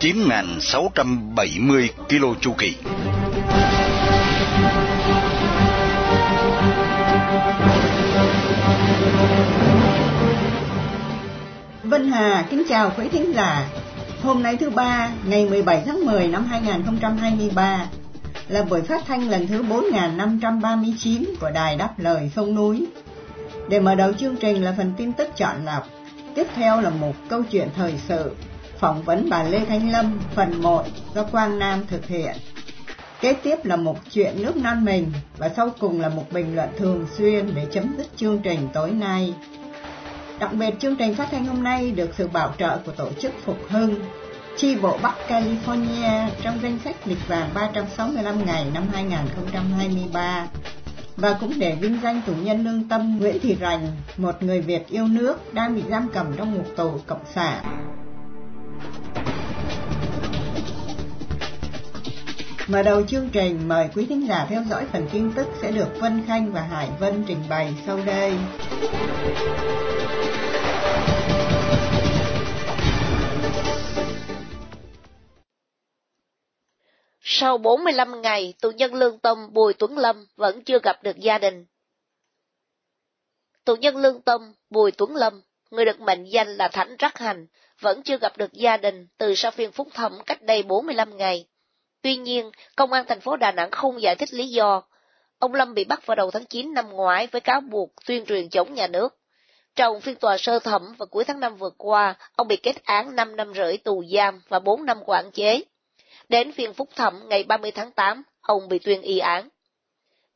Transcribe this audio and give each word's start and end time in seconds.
9.670 0.00 1.88
km 2.08 2.40
chu 2.40 2.52
kỳ. 2.58 2.76
Vân 11.82 12.10
Hà 12.10 12.46
kính 12.50 12.62
chào 12.68 12.92
quý 12.98 13.08
thính 13.08 13.32
giả. 13.34 13.68
Hôm 14.22 14.42
nay 14.42 14.56
thứ 14.56 14.70
ba, 14.70 15.10
ngày 15.24 15.46
17 15.46 15.82
tháng 15.86 16.06
10 16.06 16.28
năm 16.28 16.44
2023 16.44 17.86
là 18.48 18.62
buổi 18.62 18.82
phát 18.82 19.02
thanh 19.06 19.30
lần 19.30 19.46
thứ 19.46 19.62
4539 19.62 21.24
của 21.40 21.50
Đài 21.50 21.76
Đáp 21.76 21.98
Lời 21.98 22.30
Sông 22.36 22.54
Núi. 22.54 22.86
Để 23.68 23.80
mở 23.80 23.94
đầu 23.94 24.12
chương 24.12 24.36
trình 24.36 24.64
là 24.64 24.74
phần 24.76 24.92
tin 24.96 25.12
tức 25.12 25.28
chọn 25.36 25.64
lọc, 25.64 25.88
tiếp 26.34 26.46
theo 26.54 26.80
là 26.80 26.90
một 26.90 27.14
câu 27.28 27.42
chuyện 27.42 27.68
thời 27.76 27.94
sự, 28.08 28.30
phỏng 28.80 29.02
vấn 29.02 29.30
bà 29.30 29.42
Lê 29.42 29.64
Thanh 29.64 29.92
Lâm 29.92 30.18
phần 30.34 30.62
1 30.62 30.84
do 31.14 31.24
Quang 31.24 31.58
Nam 31.58 31.84
thực 31.86 32.06
hiện. 32.06 32.32
Kế 33.20 33.32
tiếp 33.32 33.64
là 33.64 33.76
một 33.76 33.96
chuyện 34.10 34.42
nước 34.42 34.56
non 34.56 34.84
mình 34.84 35.12
và 35.36 35.48
sau 35.56 35.70
cùng 35.78 36.00
là 36.00 36.08
một 36.08 36.24
bình 36.32 36.54
luận 36.54 36.68
thường 36.78 37.06
xuyên 37.18 37.54
để 37.54 37.66
chấm 37.72 37.94
dứt 37.98 38.06
chương 38.16 38.38
trình 38.38 38.68
tối 38.72 38.90
nay. 38.90 39.34
Đặc 40.38 40.52
biệt 40.52 40.74
chương 40.80 40.96
trình 40.96 41.14
phát 41.14 41.28
thanh 41.30 41.44
hôm 41.44 41.62
nay 41.62 41.90
được 41.90 42.10
sự 42.18 42.28
bảo 42.28 42.54
trợ 42.58 42.78
của 42.86 42.92
tổ 42.92 43.08
chức 43.20 43.32
Phục 43.44 43.58
Hưng, 43.68 43.94
chi 44.56 44.76
bộ 44.76 44.98
Bắc 45.02 45.14
California 45.28 46.28
trong 46.42 46.58
danh 46.62 46.78
sách 46.84 46.96
lịch 47.04 47.28
vàng 47.28 47.50
365 47.54 48.46
ngày 48.46 48.66
năm 48.74 48.84
2023 48.92 50.46
và 51.16 51.36
cũng 51.40 51.52
để 51.58 51.74
vinh 51.80 51.98
danh 52.02 52.22
tù 52.26 52.32
nhân 52.34 52.64
lương 52.64 52.88
tâm 52.88 53.18
Nguyễn 53.18 53.38
Thị 53.42 53.56
Rành, 53.60 53.86
một 54.16 54.42
người 54.42 54.60
Việt 54.60 54.88
yêu 54.88 55.06
nước 55.06 55.54
đang 55.54 55.74
bị 55.74 55.82
giam 55.90 56.08
cầm 56.14 56.26
trong 56.36 56.54
ngục 56.54 56.66
tù 56.76 56.90
cộng 57.06 57.24
sản. 57.34 57.64
Mở 62.70 62.82
đầu 62.82 63.02
chương 63.06 63.28
trình, 63.32 63.68
mời 63.68 63.88
quý 63.94 64.06
thính 64.06 64.28
giả 64.28 64.46
theo 64.48 64.62
dõi 64.70 64.86
phần 64.92 65.08
tin 65.12 65.32
tức 65.36 65.46
sẽ 65.62 65.70
được 65.70 65.88
Vân 66.00 66.22
Khanh 66.26 66.52
và 66.52 66.60
Hải 66.60 66.88
Vân 67.00 67.24
trình 67.28 67.42
bày 67.48 67.74
sau 67.86 67.98
đây. 68.06 68.34
Sau 77.20 77.58
45 77.58 78.22
ngày, 78.22 78.54
tù 78.60 78.70
nhân 78.70 78.94
lương 78.94 79.18
tâm 79.18 79.52
Bùi 79.52 79.74
Tuấn 79.74 79.98
Lâm 79.98 80.26
vẫn 80.36 80.64
chưa 80.64 80.78
gặp 80.82 81.02
được 81.02 81.16
gia 81.16 81.38
đình. 81.38 81.66
Tù 83.64 83.76
nhân 83.76 83.96
lương 83.96 84.22
tâm 84.22 84.52
Bùi 84.70 84.90
Tuấn 84.90 85.16
Lâm, 85.16 85.42
người 85.70 85.84
được 85.84 86.00
mệnh 86.00 86.24
danh 86.24 86.48
là 86.48 86.68
Thánh 86.68 86.96
Rắc 86.98 87.18
Hành, 87.18 87.46
vẫn 87.80 88.02
chưa 88.02 88.18
gặp 88.18 88.36
được 88.36 88.52
gia 88.52 88.76
đình 88.76 89.06
từ 89.18 89.34
sau 89.34 89.50
phiên 89.50 89.72
phúc 89.72 89.88
thẩm 89.94 90.12
cách 90.26 90.42
đây 90.42 90.62
45 90.62 91.16
ngày. 91.16 91.49
Tuy 92.02 92.16
nhiên, 92.16 92.50
Công 92.76 92.92
an 92.92 93.04
thành 93.08 93.20
phố 93.20 93.36
Đà 93.36 93.52
Nẵng 93.52 93.70
không 93.70 94.02
giải 94.02 94.16
thích 94.16 94.34
lý 94.34 94.48
do. 94.48 94.82
Ông 95.38 95.54
Lâm 95.54 95.74
bị 95.74 95.84
bắt 95.84 96.06
vào 96.06 96.14
đầu 96.14 96.30
tháng 96.30 96.46
9 96.46 96.74
năm 96.74 96.90
ngoái 96.90 97.26
với 97.26 97.40
cáo 97.40 97.60
buộc 97.60 97.90
tuyên 98.06 98.24
truyền 98.24 98.48
chống 98.48 98.74
nhà 98.74 98.86
nước. 98.86 99.16
Trong 99.76 100.00
phiên 100.00 100.16
tòa 100.16 100.38
sơ 100.38 100.58
thẩm 100.58 100.94
vào 100.98 101.06
cuối 101.06 101.24
tháng 101.24 101.40
5 101.40 101.56
vừa 101.56 101.70
qua, 101.78 102.14
ông 102.36 102.48
bị 102.48 102.56
kết 102.56 102.84
án 102.84 103.16
5 103.16 103.36
năm 103.36 103.54
rưỡi 103.54 103.76
tù 103.76 104.04
giam 104.14 104.42
và 104.48 104.58
4 104.58 104.84
năm 104.86 104.98
quản 105.06 105.30
chế. 105.30 105.62
Đến 106.28 106.52
phiên 106.52 106.72
phúc 106.74 106.88
thẩm 106.96 107.20
ngày 107.28 107.44
30 107.44 107.70
tháng 107.70 107.90
8, 107.90 108.22
ông 108.40 108.68
bị 108.68 108.78
tuyên 108.78 109.02
y 109.02 109.18
án. 109.18 109.48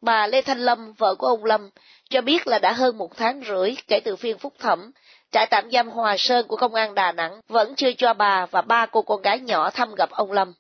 Bà 0.01 0.27
Lê 0.27 0.43
Thanh 0.43 0.59
Lâm, 0.59 0.93
vợ 0.93 1.15
của 1.15 1.27
ông 1.27 1.45
Lâm, 1.45 1.71
cho 2.11 2.21
biết 2.21 2.47
là 2.47 2.59
đã 2.59 2.73
hơn 2.73 2.99
một 2.99 3.17
tháng 3.17 3.43
rưỡi 3.49 3.75
kể 3.89 4.01
từ 4.01 4.17
phiên 4.17 4.39
phúc 4.39 4.55
thẩm, 4.59 4.91
trại 5.31 5.47
tạm 5.51 5.71
giam 5.71 5.89
Hòa 5.89 6.17
Sơn 6.19 6.47
của 6.49 6.57
Công 6.57 6.75
an 6.75 6.95
Đà 6.95 7.13
Nẵng 7.13 7.41
vẫn 7.49 7.75
chưa 7.75 7.93
cho 7.93 8.15
bà 8.15 8.47
và 8.47 8.63
ba 8.63 8.87
cô 8.87 9.03
con 9.03 9.23
gái 9.23 9.41
nhỏ 9.41 9.71
thăm 9.71 9.95
gặp 9.95 10.11
ông 10.11 10.33
Lâm. 10.33 10.55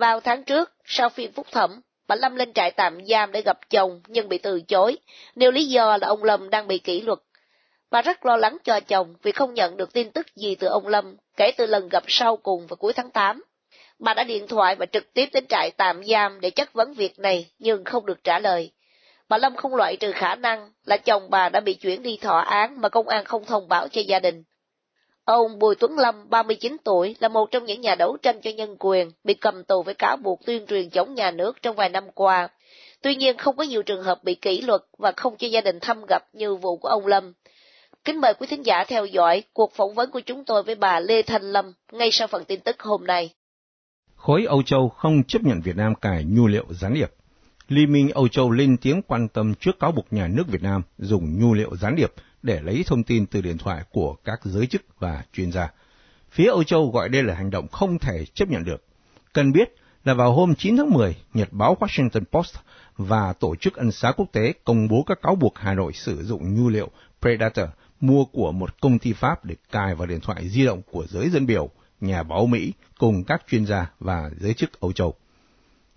Vào 0.00 0.20
tháng 0.20 0.44
trước, 0.44 0.72
sau 0.84 1.08
phiên 1.08 1.32
phúc 1.32 1.46
thẩm, 1.52 1.80
bà 2.08 2.16
Lâm 2.16 2.36
lên 2.36 2.52
trại 2.52 2.70
tạm 2.70 2.98
giam 3.06 3.32
để 3.32 3.42
gặp 3.42 3.58
chồng 3.70 4.00
nhưng 4.08 4.28
bị 4.28 4.38
từ 4.38 4.60
chối, 4.60 4.98
nêu 5.34 5.50
lý 5.50 5.64
do 5.64 5.96
là 5.96 6.06
ông 6.06 6.24
Lâm 6.24 6.50
đang 6.50 6.68
bị 6.68 6.78
kỷ 6.78 7.00
luật. 7.00 7.18
Bà 7.90 8.02
rất 8.02 8.26
lo 8.26 8.36
lắng 8.36 8.56
cho 8.64 8.80
chồng 8.80 9.14
vì 9.22 9.32
không 9.32 9.54
nhận 9.54 9.76
được 9.76 9.92
tin 9.92 10.10
tức 10.10 10.26
gì 10.36 10.54
từ 10.54 10.66
ông 10.66 10.86
Lâm 10.86 11.16
kể 11.36 11.52
từ 11.56 11.66
lần 11.66 11.88
gặp 11.88 12.04
sau 12.06 12.36
cùng 12.36 12.66
vào 12.66 12.76
cuối 12.76 12.92
tháng 12.92 13.10
8. 13.10 13.42
Bà 13.98 14.14
đã 14.14 14.24
điện 14.24 14.46
thoại 14.48 14.76
và 14.76 14.86
trực 14.86 15.14
tiếp 15.14 15.28
đến 15.32 15.46
trại 15.46 15.70
tạm 15.70 16.04
giam 16.04 16.40
để 16.40 16.50
chất 16.50 16.72
vấn 16.72 16.94
việc 16.94 17.18
này 17.18 17.50
nhưng 17.58 17.84
không 17.84 18.06
được 18.06 18.24
trả 18.24 18.38
lời. 18.38 18.72
Bà 19.28 19.38
Lâm 19.38 19.56
không 19.56 19.74
loại 19.74 19.96
trừ 19.96 20.12
khả 20.12 20.34
năng 20.34 20.72
là 20.84 20.96
chồng 20.96 21.30
bà 21.30 21.48
đã 21.48 21.60
bị 21.60 21.74
chuyển 21.74 22.02
đi 22.02 22.18
thọ 22.22 22.38
án 22.38 22.80
mà 22.80 22.88
công 22.88 23.08
an 23.08 23.24
không 23.24 23.44
thông 23.44 23.68
báo 23.68 23.88
cho 23.88 24.00
gia 24.00 24.18
đình. 24.18 24.44
Ông 25.30 25.58
Bùi 25.58 25.74
Tuấn 25.74 25.98
Lâm, 25.98 26.14
39 26.30 26.76
tuổi, 26.84 27.16
là 27.20 27.28
một 27.28 27.50
trong 27.50 27.64
những 27.64 27.80
nhà 27.80 27.94
đấu 27.94 28.16
tranh 28.22 28.40
cho 28.42 28.50
nhân 28.50 28.76
quyền, 28.78 29.10
bị 29.24 29.34
cầm 29.34 29.64
tù 29.64 29.82
với 29.82 29.94
cáo 29.94 30.16
buộc 30.16 30.46
tuyên 30.46 30.66
truyền 30.66 30.90
chống 30.90 31.14
nhà 31.14 31.30
nước 31.30 31.62
trong 31.62 31.76
vài 31.76 31.88
năm 31.88 32.04
qua. 32.14 32.48
Tuy 33.02 33.14
nhiên 33.14 33.36
không 33.36 33.56
có 33.56 33.64
nhiều 33.64 33.82
trường 33.82 34.02
hợp 34.02 34.24
bị 34.24 34.34
kỷ 34.34 34.60
luật 34.60 34.80
và 34.98 35.12
không 35.16 35.36
cho 35.36 35.48
gia 35.48 35.60
đình 35.60 35.78
thăm 35.80 36.04
gặp 36.08 36.22
như 36.32 36.54
vụ 36.54 36.76
của 36.76 36.88
ông 36.88 37.06
Lâm. 37.06 37.32
Kính 38.04 38.20
mời 38.20 38.34
quý 38.34 38.46
thính 38.50 38.66
giả 38.66 38.84
theo 38.88 39.06
dõi 39.06 39.42
cuộc 39.52 39.72
phỏng 39.72 39.94
vấn 39.94 40.10
của 40.10 40.20
chúng 40.20 40.44
tôi 40.44 40.62
với 40.62 40.74
bà 40.74 41.00
Lê 41.00 41.22
Thanh 41.22 41.42
Lâm 41.42 41.72
ngay 41.92 42.10
sau 42.10 42.28
phần 42.28 42.44
tin 42.44 42.60
tức 42.60 42.82
hôm 42.82 43.04
nay. 43.06 43.30
Khối 44.16 44.44
Âu 44.44 44.62
Châu 44.62 44.88
không 44.88 45.24
chấp 45.28 45.42
nhận 45.42 45.60
Việt 45.60 45.76
Nam 45.76 45.94
cài 45.94 46.24
nhu 46.24 46.46
liệu 46.46 46.64
gián 46.70 46.94
điệp. 46.94 47.10
Liên 47.68 47.92
minh 47.92 48.10
Âu 48.14 48.28
Châu 48.28 48.50
lên 48.50 48.76
tiếng 48.82 49.02
quan 49.02 49.28
tâm 49.28 49.54
trước 49.60 49.78
cáo 49.80 49.92
buộc 49.92 50.06
nhà 50.10 50.28
nước 50.28 50.44
Việt 50.48 50.62
Nam 50.62 50.82
dùng 50.98 51.40
nhu 51.40 51.54
liệu 51.54 51.76
gián 51.76 51.96
điệp 51.96 52.12
để 52.42 52.60
lấy 52.60 52.84
thông 52.86 53.02
tin 53.02 53.26
từ 53.26 53.40
điện 53.40 53.58
thoại 53.58 53.82
của 53.90 54.14
các 54.24 54.40
giới 54.44 54.66
chức 54.66 54.82
và 54.98 55.24
chuyên 55.32 55.52
gia. 55.52 55.70
Phía 56.30 56.48
Âu 56.48 56.64
Châu 56.64 56.90
gọi 56.90 57.08
đây 57.08 57.22
là 57.22 57.34
hành 57.34 57.50
động 57.50 57.68
không 57.68 57.98
thể 57.98 58.24
chấp 58.24 58.48
nhận 58.48 58.64
được. 58.64 58.84
Cần 59.32 59.52
biết 59.52 59.74
là 60.04 60.14
vào 60.14 60.32
hôm 60.32 60.54
9 60.54 60.76
tháng 60.76 60.90
10, 60.90 61.16
Nhật 61.34 61.48
báo 61.52 61.76
Washington 61.80 62.24
Post 62.32 62.56
và 62.96 63.32
Tổ 63.32 63.56
chức 63.56 63.74
Ân 63.74 63.92
xá 63.92 64.12
Quốc 64.12 64.26
tế 64.32 64.52
công 64.64 64.88
bố 64.88 65.04
các 65.06 65.18
cáo 65.22 65.34
buộc 65.34 65.58
Hà 65.58 65.74
Nội 65.74 65.92
sử 65.92 66.24
dụng 66.24 66.54
nhu 66.54 66.68
liệu 66.68 66.90
Predator 67.20 67.68
mua 68.00 68.24
của 68.24 68.52
một 68.52 68.80
công 68.80 68.98
ty 68.98 69.12
Pháp 69.12 69.44
để 69.44 69.54
cài 69.70 69.94
vào 69.94 70.06
điện 70.06 70.20
thoại 70.20 70.48
di 70.48 70.64
động 70.64 70.82
của 70.90 71.06
giới 71.08 71.30
dân 71.30 71.46
biểu, 71.46 71.70
nhà 72.00 72.22
báo 72.22 72.46
Mỹ 72.46 72.72
cùng 72.98 73.24
các 73.24 73.42
chuyên 73.48 73.66
gia 73.66 73.90
và 74.00 74.30
giới 74.40 74.54
chức 74.54 74.80
Âu 74.80 74.92
Châu. 74.92 75.14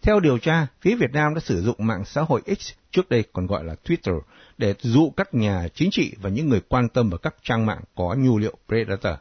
Theo 0.04 0.20
điều 0.20 0.38
tra, 0.38 0.68
phía 0.82 0.96
Việt 0.96 1.14
Nam 1.14 1.34
đã 1.34 1.40
sử 1.40 1.62
dụng 1.62 1.76
mạng 1.80 2.06
xã 2.06 2.22
hội 2.22 2.42
X, 2.60 2.72
trước 2.92 3.10
đây 3.10 3.24
còn 3.34 3.48
gọi 3.48 3.64
là 3.64 3.76
Twitter, 3.86 4.20
để 4.58 4.74
dụ 4.80 5.10
các 5.18 5.34
nhà 5.34 5.68
chính 5.74 5.92
trị 5.92 6.16
và 6.22 6.30
những 6.30 6.50
người 6.50 6.62
quan 6.70 6.90
tâm 6.90 7.10
vào 7.10 7.18
các 7.18 7.36
trang 7.44 7.66
mạng 7.66 7.82
có 7.96 8.16
nhu 8.18 8.38
liệu 8.38 8.54
Predator. 8.68 9.14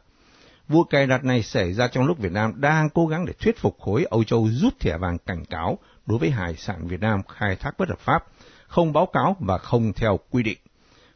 Vụ 0.67 0.83
cài 0.83 1.07
đặt 1.07 1.23
này 1.23 1.43
xảy 1.43 1.73
ra 1.73 1.87
trong 1.87 2.05
lúc 2.05 2.19
Việt 2.19 2.31
Nam 2.31 2.53
đang 2.55 2.89
cố 2.89 3.07
gắng 3.07 3.25
để 3.25 3.33
thuyết 3.39 3.57
phục 3.57 3.79
khối 3.79 4.05
Âu 4.09 4.23
Châu 4.23 4.47
rút 4.51 4.79
thẻ 4.79 4.97
vàng 4.97 5.17
cảnh 5.17 5.45
cáo 5.45 5.77
đối 6.05 6.19
với 6.19 6.29
hải 6.29 6.55
sản 6.55 6.87
Việt 6.87 6.99
Nam 7.01 7.21
khai 7.23 7.55
thác 7.55 7.77
bất 7.77 7.89
hợp 7.89 7.99
pháp, 7.99 8.23
không 8.67 8.93
báo 8.93 9.05
cáo 9.05 9.35
và 9.39 9.57
không 9.57 9.93
theo 9.93 10.19
quy 10.29 10.43
định. 10.43 10.57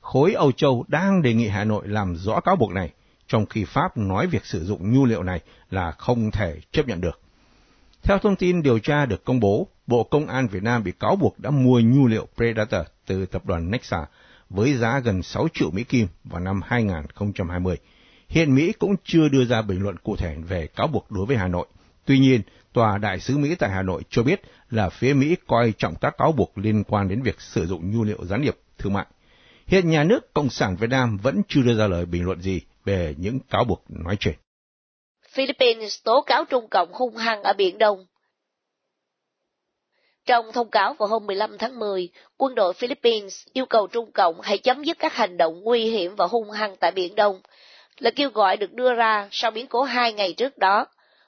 Khối 0.01 0.33
Âu 0.33 0.51
Châu 0.51 0.85
đang 0.87 1.21
đề 1.21 1.33
nghị 1.33 1.47
Hà 1.47 1.63
Nội 1.63 1.87
làm 1.87 2.15
rõ 2.15 2.39
cáo 2.39 2.55
buộc 2.55 2.71
này, 2.71 2.91
trong 3.27 3.45
khi 3.45 3.65
Pháp 3.65 3.97
nói 3.97 4.27
việc 4.27 4.45
sử 4.45 4.65
dụng 4.65 4.93
nhu 4.93 5.05
liệu 5.05 5.23
này 5.23 5.39
là 5.69 5.91
không 5.91 6.31
thể 6.31 6.59
chấp 6.71 6.87
nhận 6.87 7.01
được. 7.01 7.21
Theo 8.07 8.19
thông 8.19 8.35
tin 8.35 8.63
điều 8.63 8.79
tra 8.79 9.05
được 9.05 9.25
công 9.25 9.39
bố, 9.39 9.67
Bộ 9.87 10.03
Công 10.03 10.27
an 10.27 10.47
Việt 10.47 10.63
Nam 10.63 10.83
bị 10.83 10.91
cáo 10.99 11.15
buộc 11.15 11.39
đã 11.39 11.49
mua 11.49 11.79
nhu 11.79 12.07
liệu 12.07 12.27
Predator 12.35 12.81
từ 13.05 13.25
tập 13.25 13.45
đoàn 13.45 13.71
Nexa 13.71 14.05
với 14.49 14.73
giá 14.73 14.99
gần 14.99 15.23
6 15.23 15.47
triệu 15.53 15.71
Mỹ 15.71 15.83
Kim 15.83 16.07
vào 16.23 16.39
năm 16.39 16.61
2020. 16.65 17.77
Hiện 18.29 18.55
Mỹ 18.55 18.73
cũng 18.79 18.95
chưa 19.03 19.29
đưa 19.29 19.45
ra 19.45 19.61
bình 19.61 19.81
luận 19.81 19.97
cụ 20.03 20.15
thể 20.15 20.35
về 20.47 20.67
cáo 20.67 20.87
buộc 20.87 21.11
đối 21.11 21.25
với 21.25 21.37
Hà 21.37 21.47
Nội. 21.47 21.67
Tuy 22.05 22.19
nhiên, 22.19 22.41
Tòa 22.73 22.97
Đại 22.97 23.19
sứ 23.19 23.37
Mỹ 23.37 23.55
tại 23.55 23.69
Hà 23.69 23.81
Nội 23.81 24.01
cho 24.09 24.23
biết 24.23 24.41
là 24.69 24.89
phía 24.89 25.13
Mỹ 25.13 25.35
coi 25.47 25.73
trọng 25.77 25.95
các 25.95 26.17
cáo 26.17 26.31
buộc 26.31 26.57
liên 26.57 26.83
quan 26.83 27.07
đến 27.07 27.21
việc 27.21 27.41
sử 27.41 27.65
dụng 27.65 27.91
nhu 27.91 28.03
liệu 28.03 28.25
gián 28.25 28.41
điệp 28.41 28.57
thương 28.77 28.93
mại. 28.93 29.05
Hiện 29.65 29.89
nhà 29.89 30.03
nước 30.03 30.33
Cộng 30.33 30.49
sản 30.49 30.75
Việt 30.75 30.89
Nam 30.89 31.17
vẫn 31.17 31.41
chưa 31.47 31.61
đưa 31.61 31.77
ra 31.77 31.87
lời 31.87 32.05
bình 32.05 32.25
luận 32.25 32.41
gì 32.41 32.61
về 32.85 33.15
những 33.17 33.39
cáo 33.39 33.63
buộc 33.63 33.83
nói 33.89 34.17
trên. 34.19 34.35
Philippines 35.37 36.03
tố 36.03 36.21
cáo 36.21 36.45
Trung 36.45 36.67
Cộng 36.67 36.93
hung 36.93 37.15
hăng 37.15 37.43
ở 37.43 37.53
Biển 37.53 37.77
Đông. 37.77 38.05
Trong 40.25 40.51
thông 40.51 40.69
cáo 40.69 40.93
vào 40.93 41.07
hôm 41.07 41.25
15 41.25 41.57
tháng 41.57 41.79
10, 41.79 42.09
quân 42.37 42.55
đội 42.55 42.73
Philippines 42.73 43.47
yêu 43.53 43.65
cầu 43.65 43.87
Trung 43.87 44.11
Cộng 44.11 44.41
hãy 44.41 44.57
chấm 44.57 44.83
dứt 44.83 44.99
các 44.99 45.13
hành 45.13 45.37
động 45.37 45.61
nguy 45.63 45.89
hiểm 45.89 46.15
và 46.15 46.25
hung 46.25 46.51
hăng 46.51 46.75
tại 46.75 46.91
Biển 46.91 47.15
Đông, 47.15 47.41
là 47.99 48.11
kêu 48.15 48.29
gọi 48.29 48.57
được 48.57 48.73
đưa 48.73 48.93
ra 48.93 49.27
sau 49.31 49.51
biến 49.51 49.67
cố 49.67 49.83
hai 49.83 50.13
ngày 50.13 50.33
trước 50.33 50.57
đó. 50.57 50.85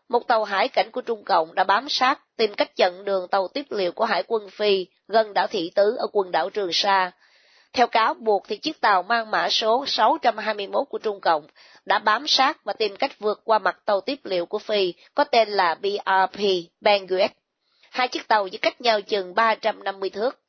một 0.09 0.27
tàu 0.27 0.43
hải 0.43 0.67
cảnh 0.67 0.91
của 0.91 1.01
Trung 1.01 1.23
Cộng 1.23 1.55
đã 1.55 1.63
bám 1.63 1.89
sát 1.89 2.19
tìm 2.37 2.53
cách 2.53 2.75
chặn 2.75 3.05
đường 3.05 3.27
tàu 3.27 3.47
tiếp 3.47 3.65
liệu 3.69 3.91
của 3.91 4.05
Hải 4.05 4.23
quân 4.27 4.49
Phi 4.49 4.87
gần 5.07 5.33
đảo 5.33 5.47
Thị 5.47 5.71
Tứ 5.75 5.95
ở 5.99 6.07
quần 6.13 6.31
đảo 6.31 6.49
Trường 6.49 6.73
Sa. 6.73 7.11
Theo 7.73 7.87
cáo 7.87 8.13
buộc 8.13 8.43
thì 8.47 8.57
chiếc 8.57 8.81
tàu 8.81 9.03
mang 9.03 9.31
mã 9.31 9.49
số 9.49 9.85
621 9.87 10.87
của 10.89 10.97
Trung 10.97 11.21
Cộng 11.21 11.47
đã 11.89 11.99
bám 11.99 12.27
sát 12.27 12.63
và 12.63 12.73
tìm 12.73 12.95
cách 12.95 13.19
vượt 13.19 13.41
qua 13.43 13.59
mặt 13.59 13.77
tàu 13.85 14.01
tiếp 14.01 14.19
liệu 14.23 14.45
của 14.45 14.59
Phi, 14.59 14.93
có 15.15 15.23
tên 15.23 15.49
là 15.49 15.75
BRP 15.75 16.39
Benguet. 16.81 17.31
Hai 17.89 18.07
chiếc 18.07 18.27
tàu 18.27 18.49
chỉ 18.49 18.57
cách 18.57 18.81
nhau 18.81 19.01
chừng 19.01 19.35
350 19.35 20.09
thước. 20.09 20.39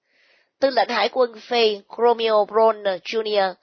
Tư 0.60 0.70
lệnh 0.70 0.88
Hải 0.88 1.08
quân 1.08 1.40
Phi 1.40 1.80
Romeo 1.98 2.44
Bronner 2.44 3.00
Jr. 3.02 3.54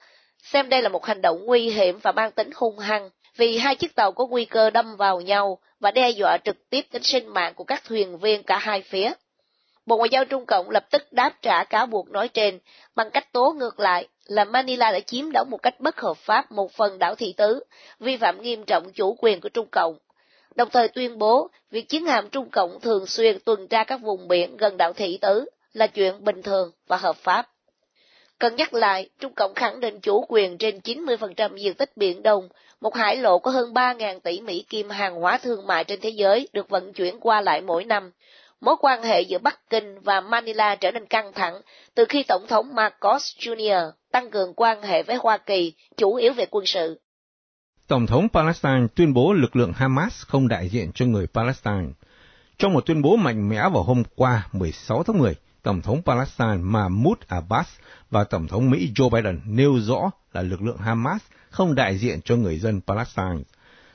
xem 0.42 0.68
đây 0.68 0.82
là 0.82 0.88
một 0.88 1.04
hành 1.04 1.22
động 1.22 1.44
nguy 1.44 1.70
hiểm 1.70 1.98
và 2.02 2.12
mang 2.12 2.30
tính 2.30 2.50
hung 2.54 2.78
hăng, 2.78 3.10
vì 3.36 3.58
hai 3.58 3.76
chiếc 3.76 3.94
tàu 3.94 4.12
có 4.12 4.26
nguy 4.26 4.44
cơ 4.44 4.70
đâm 4.70 4.96
vào 4.96 5.20
nhau 5.20 5.58
và 5.80 5.90
đe 5.90 6.10
dọa 6.10 6.38
trực 6.44 6.70
tiếp 6.70 6.86
đến 6.92 7.02
sinh 7.02 7.28
mạng 7.28 7.54
của 7.54 7.64
các 7.64 7.84
thuyền 7.84 8.18
viên 8.18 8.42
cả 8.42 8.58
hai 8.58 8.82
phía. 8.82 9.12
Bộ 9.88 9.96
Ngoại 9.96 10.08
giao 10.12 10.24
Trung 10.24 10.46
Cộng 10.46 10.70
lập 10.70 10.86
tức 10.90 11.12
đáp 11.12 11.32
trả 11.42 11.64
cáo 11.64 11.86
buộc 11.86 12.10
nói 12.10 12.28
trên 12.28 12.58
bằng 12.94 13.10
cách 13.10 13.32
tố 13.32 13.52
ngược 13.52 13.80
lại 13.80 14.08
là 14.26 14.44
Manila 14.44 14.92
đã 14.92 15.00
chiếm 15.00 15.32
đóng 15.32 15.50
một 15.50 15.62
cách 15.62 15.80
bất 15.80 16.00
hợp 16.00 16.16
pháp 16.16 16.52
một 16.52 16.72
phần 16.72 16.98
đảo 16.98 17.14
Thị 17.14 17.34
Tứ, 17.36 17.60
vi 18.00 18.16
phạm 18.16 18.42
nghiêm 18.42 18.64
trọng 18.64 18.92
chủ 18.92 19.16
quyền 19.18 19.40
của 19.40 19.48
Trung 19.48 19.66
Cộng. 19.70 19.98
Đồng 20.54 20.70
thời 20.70 20.88
tuyên 20.88 21.18
bố 21.18 21.48
việc 21.70 21.88
chiến 21.88 22.06
hạm 22.06 22.30
Trung 22.30 22.50
Cộng 22.50 22.80
thường 22.80 23.06
xuyên 23.06 23.38
tuần 23.44 23.68
tra 23.68 23.84
các 23.84 23.96
vùng 23.96 24.28
biển 24.28 24.56
gần 24.56 24.76
đảo 24.76 24.92
Thị 24.92 25.18
Tứ 25.20 25.44
là 25.72 25.86
chuyện 25.86 26.24
bình 26.24 26.42
thường 26.42 26.72
và 26.86 26.96
hợp 26.96 27.16
pháp. 27.16 27.48
Cần 28.38 28.56
nhắc 28.56 28.74
lại, 28.74 29.08
Trung 29.18 29.32
Cộng 29.34 29.54
khẳng 29.54 29.80
định 29.80 30.00
chủ 30.00 30.24
quyền 30.28 30.58
trên 30.58 30.78
90% 30.78 31.56
diện 31.56 31.74
tích 31.74 31.96
Biển 31.96 32.22
Đông, 32.22 32.48
một 32.80 32.94
hải 32.94 33.16
lộ 33.16 33.38
có 33.38 33.50
hơn 33.50 33.72
3.000 33.72 34.20
tỷ 34.20 34.40
Mỹ 34.40 34.64
Kim 34.68 34.90
hàng 34.90 35.14
hóa 35.14 35.38
thương 35.38 35.66
mại 35.66 35.84
trên 35.84 36.00
thế 36.00 36.10
giới 36.10 36.48
được 36.52 36.68
vận 36.68 36.92
chuyển 36.92 37.20
qua 37.20 37.40
lại 37.40 37.60
mỗi 37.60 37.84
năm. 37.84 38.12
Mối 38.60 38.76
quan 38.80 39.02
hệ 39.02 39.20
giữa 39.20 39.38
Bắc 39.38 39.70
Kinh 39.70 40.00
và 40.00 40.20
Manila 40.20 40.74
trở 40.74 40.90
nên 40.90 41.06
căng 41.06 41.32
thẳng 41.32 41.60
từ 41.94 42.04
khi 42.08 42.22
Tổng 42.28 42.46
thống 42.48 42.74
Marcos 42.74 43.36
Jr. 43.38 43.90
tăng 44.12 44.30
cường 44.30 44.54
quan 44.54 44.82
hệ 44.82 45.02
với 45.02 45.16
Hoa 45.16 45.38
Kỳ, 45.38 45.72
chủ 45.96 46.14
yếu 46.14 46.32
về 46.32 46.46
quân 46.50 46.66
sự. 46.66 47.00
Tổng 47.88 48.06
thống 48.06 48.28
Palestine 48.32 48.86
tuyên 48.94 49.14
bố 49.14 49.32
lực 49.32 49.56
lượng 49.56 49.72
Hamas 49.72 50.22
không 50.26 50.48
đại 50.48 50.68
diện 50.68 50.90
cho 50.94 51.06
người 51.06 51.26
Palestine. 51.26 51.86
Trong 52.58 52.72
một 52.72 52.86
tuyên 52.86 53.02
bố 53.02 53.16
mạnh 53.16 53.48
mẽ 53.48 53.56
vào 53.56 53.82
hôm 53.82 54.02
qua 54.16 54.48
16 54.52 55.02
tháng 55.02 55.18
10, 55.18 55.34
Tổng 55.62 55.82
thống 55.82 56.02
Palestine 56.06 56.56
Mahmoud 56.60 57.18
Abbas 57.28 57.68
và 58.10 58.24
Tổng 58.24 58.48
thống 58.48 58.70
Mỹ 58.70 58.90
Joe 58.94 59.10
Biden 59.10 59.40
nêu 59.44 59.78
rõ 59.80 60.10
là 60.32 60.42
lực 60.42 60.62
lượng 60.62 60.78
Hamas 60.78 61.22
không 61.50 61.74
đại 61.74 61.98
diện 61.98 62.20
cho 62.24 62.36
người 62.36 62.58
dân 62.58 62.80
Palestine. 62.86 63.42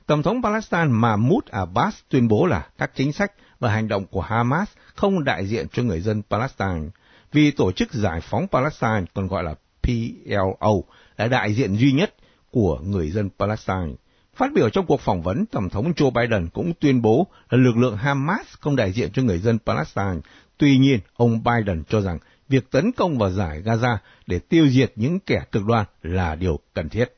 Tổng 0.06 0.24
thống 0.24 0.44
Palestine 0.44 0.88
Mahmoud 0.88 1.44
Abbas 1.52 1.96
tuyên 2.10 2.28
bố 2.28 2.46
là 2.46 2.68
các 2.78 2.92
chính 2.96 3.14
sách 3.14 3.32
và 3.64 3.70
hành 3.70 3.88
động 3.88 4.06
của 4.06 4.22
Hamas 4.22 4.70
không 4.96 5.24
đại 5.24 5.46
diện 5.48 5.68
cho 5.74 5.84
người 5.84 6.02
dân 6.02 6.22
Palestine, 6.30 6.90
vì 7.32 7.52
tổ 7.52 7.72
chức 7.72 7.94
giải 7.94 8.22
phóng 8.22 8.48
Palestine 8.52 9.04
còn 9.14 9.28
gọi 9.28 9.44
là 9.44 9.56
PLO 9.84 10.74
là 11.18 11.28
đại 11.28 11.54
diện 11.54 11.76
duy 11.76 11.92
nhất 11.92 12.16
của 12.52 12.80
người 12.80 13.12
dân 13.12 13.30
Palestine. 13.40 13.92
Phát 14.36 14.54
biểu 14.54 14.70
trong 14.70 14.86
cuộc 14.86 15.02
phỏng 15.02 15.22
vấn, 15.22 15.46
Tổng 15.46 15.70
thống 15.70 15.92
Joe 15.96 16.12
Biden 16.12 16.50
cũng 16.50 16.74
tuyên 16.80 17.02
bố 17.02 17.28
là 17.50 17.58
lực 17.58 17.78
lượng 17.78 17.98
Hamas 17.98 18.48
không 18.60 18.76
đại 18.76 18.92
diện 18.92 19.12
cho 19.14 19.22
người 19.22 19.40
dân 19.40 19.60
Palestine. 19.66 20.20
Tuy 20.58 20.78
nhiên, 20.78 21.00
ông 21.16 21.44
Biden 21.44 21.84
cho 21.90 22.02
rằng 22.02 22.20
việc 22.50 22.72
tấn 22.72 22.92
công 22.92 23.18
vào 23.18 23.32
giải 23.32 23.62
Gaza 23.62 23.98
để 24.28 24.40
tiêu 24.40 24.68
diệt 24.70 24.92
những 24.96 25.20
kẻ 25.20 25.42
cực 25.52 25.66
đoan 25.66 25.86
là 26.02 26.36
điều 26.36 26.60
cần 26.74 26.90
thiết. 26.90 27.16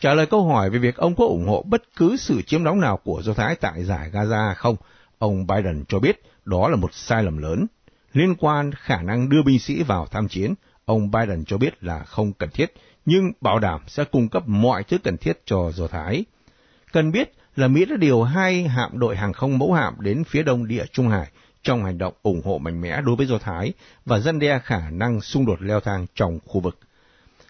Trả 0.00 0.14
lời 0.14 0.26
câu 0.26 0.44
hỏi 0.44 0.70
về 0.70 0.78
việc 0.78 0.96
ông 0.96 1.14
có 1.16 1.24
ủng 1.24 1.48
hộ 1.48 1.62
bất 1.62 1.82
cứ 1.96 2.16
sự 2.16 2.42
chiếm 2.42 2.64
đóng 2.64 2.80
nào 2.80 2.96
của 3.04 3.22
Do 3.24 3.34
Thái 3.34 3.56
tại 3.56 3.84
giải 3.84 4.10
Gaza 4.12 4.54
không, 4.54 4.76
ông 5.22 5.46
Biden 5.46 5.84
cho 5.88 5.98
biết 5.98 6.22
đó 6.44 6.68
là 6.68 6.76
một 6.76 6.94
sai 6.94 7.22
lầm 7.22 7.38
lớn. 7.38 7.66
Liên 8.12 8.34
quan 8.34 8.72
khả 8.72 9.02
năng 9.02 9.28
đưa 9.28 9.42
binh 9.42 9.58
sĩ 9.58 9.82
vào 9.82 10.06
tham 10.06 10.28
chiến, 10.28 10.54
ông 10.84 11.10
Biden 11.10 11.44
cho 11.44 11.58
biết 11.58 11.84
là 11.84 12.04
không 12.04 12.32
cần 12.32 12.50
thiết, 12.50 12.74
nhưng 13.06 13.32
bảo 13.40 13.58
đảm 13.58 13.80
sẽ 13.86 14.04
cung 14.04 14.28
cấp 14.28 14.42
mọi 14.46 14.84
thứ 14.84 14.98
cần 14.98 15.16
thiết 15.16 15.42
cho 15.44 15.72
Do 15.72 15.86
Thái. 15.86 16.24
Cần 16.92 17.12
biết 17.12 17.32
là 17.56 17.68
Mỹ 17.68 17.84
đã 17.84 17.96
điều 17.96 18.22
hai 18.22 18.62
hạm 18.62 18.98
đội 18.98 19.16
hàng 19.16 19.32
không 19.32 19.58
mẫu 19.58 19.72
hạm 19.72 19.94
đến 20.00 20.24
phía 20.24 20.42
đông 20.42 20.68
địa 20.68 20.84
Trung 20.92 21.08
Hải 21.08 21.30
trong 21.62 21.84
hành 21.84 21.98
động 21.98 22.14
ủng 22.22 22.42
hộ 22.44 22.58
mạnh 22.58 22.80
mẽ 22.80 23.00
đối 23.00 23.16
với 23.16 23.26
Do 23.26 23.38
Thái 23.38 23.72
và 24.04 24.18
dân 24.18 24.38
đe 24.38 24.58
khả 24.64 24.90
năng 24.90 25.20
xung 25.20 25.46
đột 25.46 25.62
leo 25.62 25.80
thang 25.80 26.06
trong 26.14 26.38
khu 26.46 26.60
vực. 26.60 26.78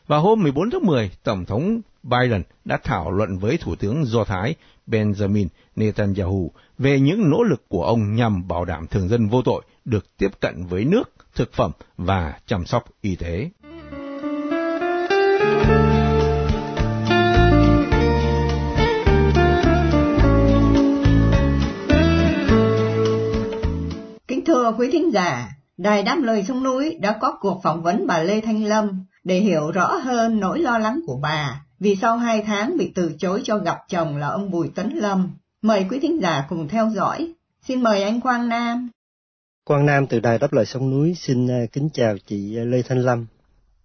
Vào 0.07 0.21
hôm 0.21 0.43
14 0.43 0.71
tháng 0.71 0.87
10, 0.87 1.11
Tổng 1.23 1.45
thống 1.45 1.81
Biden 2.03 2.43
đã 2.65 2.79
thảo 2.85 3.11
luận 3.11 3.39
với 3.39 3.57
Thủ 3.57 3.75
tướng 3.75 4.05
Do 4.05 4.25
Thái 4.25 4.55
Benjamin 4.87 5.47
Netanyahu 5.77 6.53
về 6.79 7.01
những 7.01 7.31
nỗ 7.31 7.43
lực 7.43 7.69
của 7.69 7.85
ông 7.85 8.15
nhằm 8.15 8.49
bảo 8.49 8.65
đảm 8.65 8.87
thường 8.87 9.09
dân 9.09 9.29
vô 9.29 9.43
tội 9.43 9.63
được 9.85 10.17
tiếp 10.19 10.31
cận 10.41 10.67
với 10.67 10.85
nước, 10.85 11.13
thực 11.35 11.53
phẩm 11.53 11.71
và 11.97 12.39
chăm 12.47 12.67
sóc 12.67 12.85
y 13.01 13.17
tế. 13.17 13.51
Kính 24.29 24.45
thưa 24.47 24.73
quý 24.79 24.89
thính 24.93 25.13
giả, 25.13 25.49
Đài 25.77 26.03
Đáp 26.03 26.19
Lời 26.23 26.45
Sông 26.49 26.63
Núi 26.63 26.97
đã 27.01 27.19
có 27.21 27.39
cuộc 27.41 27.61
phỏng 27.63 27.83
vấn 27.83 28.07
bà 28.07 28.19
Lê 28.19 28.41
Thanh 28.41 28.65
Lâm 28.65 29.05
để 29.25 29.41
hiểu 29.41 29.71
rõ 29.71 29.87
hơn 29.97 30.41
nỗi 30.41 30.59
lo 30.59 30.79
lắng 30.79 31.01
của 31.07 31.19
bà 31.23 31.65
vì 31.83 31.97
sau 32.01 32.17
hai 32.17 32.43
tháng 32.47 32.77
bị 32.77 32.93
từ 32.95 33.13
chối 33.19 33.41
cho 33.45 33.59
gặp 33.59 33.79
chồng 33.89 34.17
là 34.17 34.29
ông 34.29 34.51
Bùi 34.51 34.71
Tấn 34.75 34.91
Lâm. 34.91 35.31
Mời 35.63 35.87
quý 35.91 35.99
thính 36.03 36.23
giả 36.23 36.45
cùng 36.49 36.69
theo 36.69 36.91
dõi. 36.95 37.33
Xin 37.63 37.83
mời 37.83 38.03
anh 38.03 38.21
Quang 38.21 38.49
Nam. 38.49 38.91
Quang 39.65 39.87
Nam 39.87 40.07
từ 40.07 40.21
Đài 40.21 40.39
Đáp 40.39 40.53
Lời 40.53 40.67
Sông 40.67 40.91
Núi 40.91 41.15
xin 41.15 41.51
à, 41.51 41.61
kính 41.73 41.89
chào 41.93 42.17
chị 42.27 42.57
Lê 42.57 42.83
Thanh 42.83 42.99
Lâm. 42.99 43.27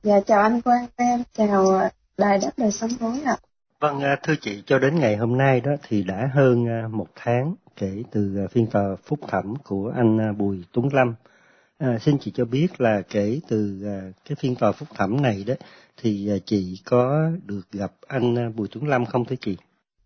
Dạ 0.04 0.20
chào 0.20 0.42
anh 0.42 0.62
Quang 0.62 0.86
Nam, 0.98 1.24
chào 1.34 1.78
à, 1.78 1.92
Đài 2.18 2.38
Đáp 2.38 2.52
Lời 2.58 2.72
Sông 2.72 2.90
Núi 3.02 3.22
ạ. 3.26 3.38
Vâng, 3.80 4.02
thưa 4.24 4.34
chị, 4.42 4.64
cho 4.66 4.80
đến 4.80 5.00
ngày 5.00 5.16
hôm 5.16 5.38
nay 5.38 5.62
đó 5.62 5.72
thì 5.88 6.04
đã 6.04 6.30
hơn 6.34 6.66
một 6.92 7.08
tháng 7.16 7.56
kể 7.76 8.04
từ 8.12 8.48
phiên 8.52 8.68
tòa 8.68 8.96
phúc 9.04 9.20
thẩm 9.28 9.54
của 9.64 9.94
anh 9.96 10.38
Bùi 10.38 10.64
Tuấn 10.74 10.94
Lâm. 10.94 11.14
À, 11.78 11.98
xin 12.02 12.18
chị 12.20 12.32
cho 12.36 12.46
biết 12.46 12.82
là 12.82 13.02
kể 13.10 13.40
từ 13.48 13.82
cái 14.30 14.36
phiên 14.36 14.56
tòa 14.56 14.72
phúc 14.72 14.90
thẩm 14.96 15.22
này 15.22 15.44
đó 15.48 15.54
thì 15.98 16.30
à, 16.32 16.38
chị 16.46 16.82
có 16.86 17.30
được 17.46 17.72
gặp 17.72 17.92
anh 18.08 18.38
à, 18.38 18.50
Bùi 18.56 18.68
Tuấn 18.72 18.88
Lâm 18.88 19.06
không 19.06 19.26
thưa 19.26 19.36
chị? 19.42 19.58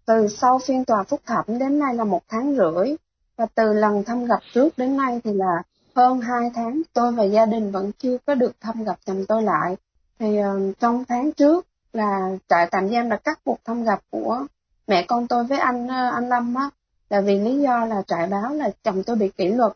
Từ 0.05 0.27
sau 0.27 0.59
phiên 0.67 0.85
tòa 0.85 1.03
phúc 1.03 1.21
thẩm 1.25 1.59
đến 1.59 1.79
nay 1.79 1.95
là 1.95 2.03
một 2.03 2.21
tháng 2.29 2.55
rưỡi 2.55 2.95
và 3.37 3.45
từ 3.55 3.73
lần 3.73 4.03
thăm 4.03 4.25
gặp 4.25 4.39
trước 4.53 4.77
đến 4.77 4.97
nay 4.97 5.21
thì 5.23 5.33
là 5.33 5.63
hơn 5.95 6.21
hai 6.21 6.51
tháng 6.55 6.81
tôi 6.93 7.11
và 7.11 7.23
gia 7.23 7.45
đình 7.45 7.71
vẫn 7.71 7.91
chưa 7.99 8.17
có 8.25 8.35
được 8.35 8.51
thăm 8.61 8.83
gặp 8.83 8.99
chồng 9.05 9.25
tôi 9.27 9.43
lại. 9.43 9.75
Thì 10.19 10.39
uh, 10.39 10.79
trong 10.79 11.03
tháng 11.07 11.31
trước 11.31 11.67
là 11.93 12.37
trại 12.49 12.67
tạm 12.71 12.89
giam 12.89 13.09
đã 13.09 13.17
cắt 13.17 13.39
cuộc 13.43 13.57
thăm 13.65 13.83
gặp 13.83 14.01
của 14.09 14.45
mẹ 14.87 15.05
con 15.07 15.27
tôi 15.27 15.43
với 15.43 15.57
anh 15.57 15.85
uh, 15.85 16.13
anh 16.13 16.29
Lâm 16.29 16.55
á 16.55 16.69
là 17.09 17.21
vì 17.21 17.39
lý 17.39 17.59
do 17.59 17.85
là 17.85 18.01
trại 18.07 18.27
báo 18.27 18.53
là 18.53 18.71
chồng 18.83 19.03
tôi 19.03 19.15
bị 19.15 19.29
kỷ 19.29 19.47
luật. 19.47 19.71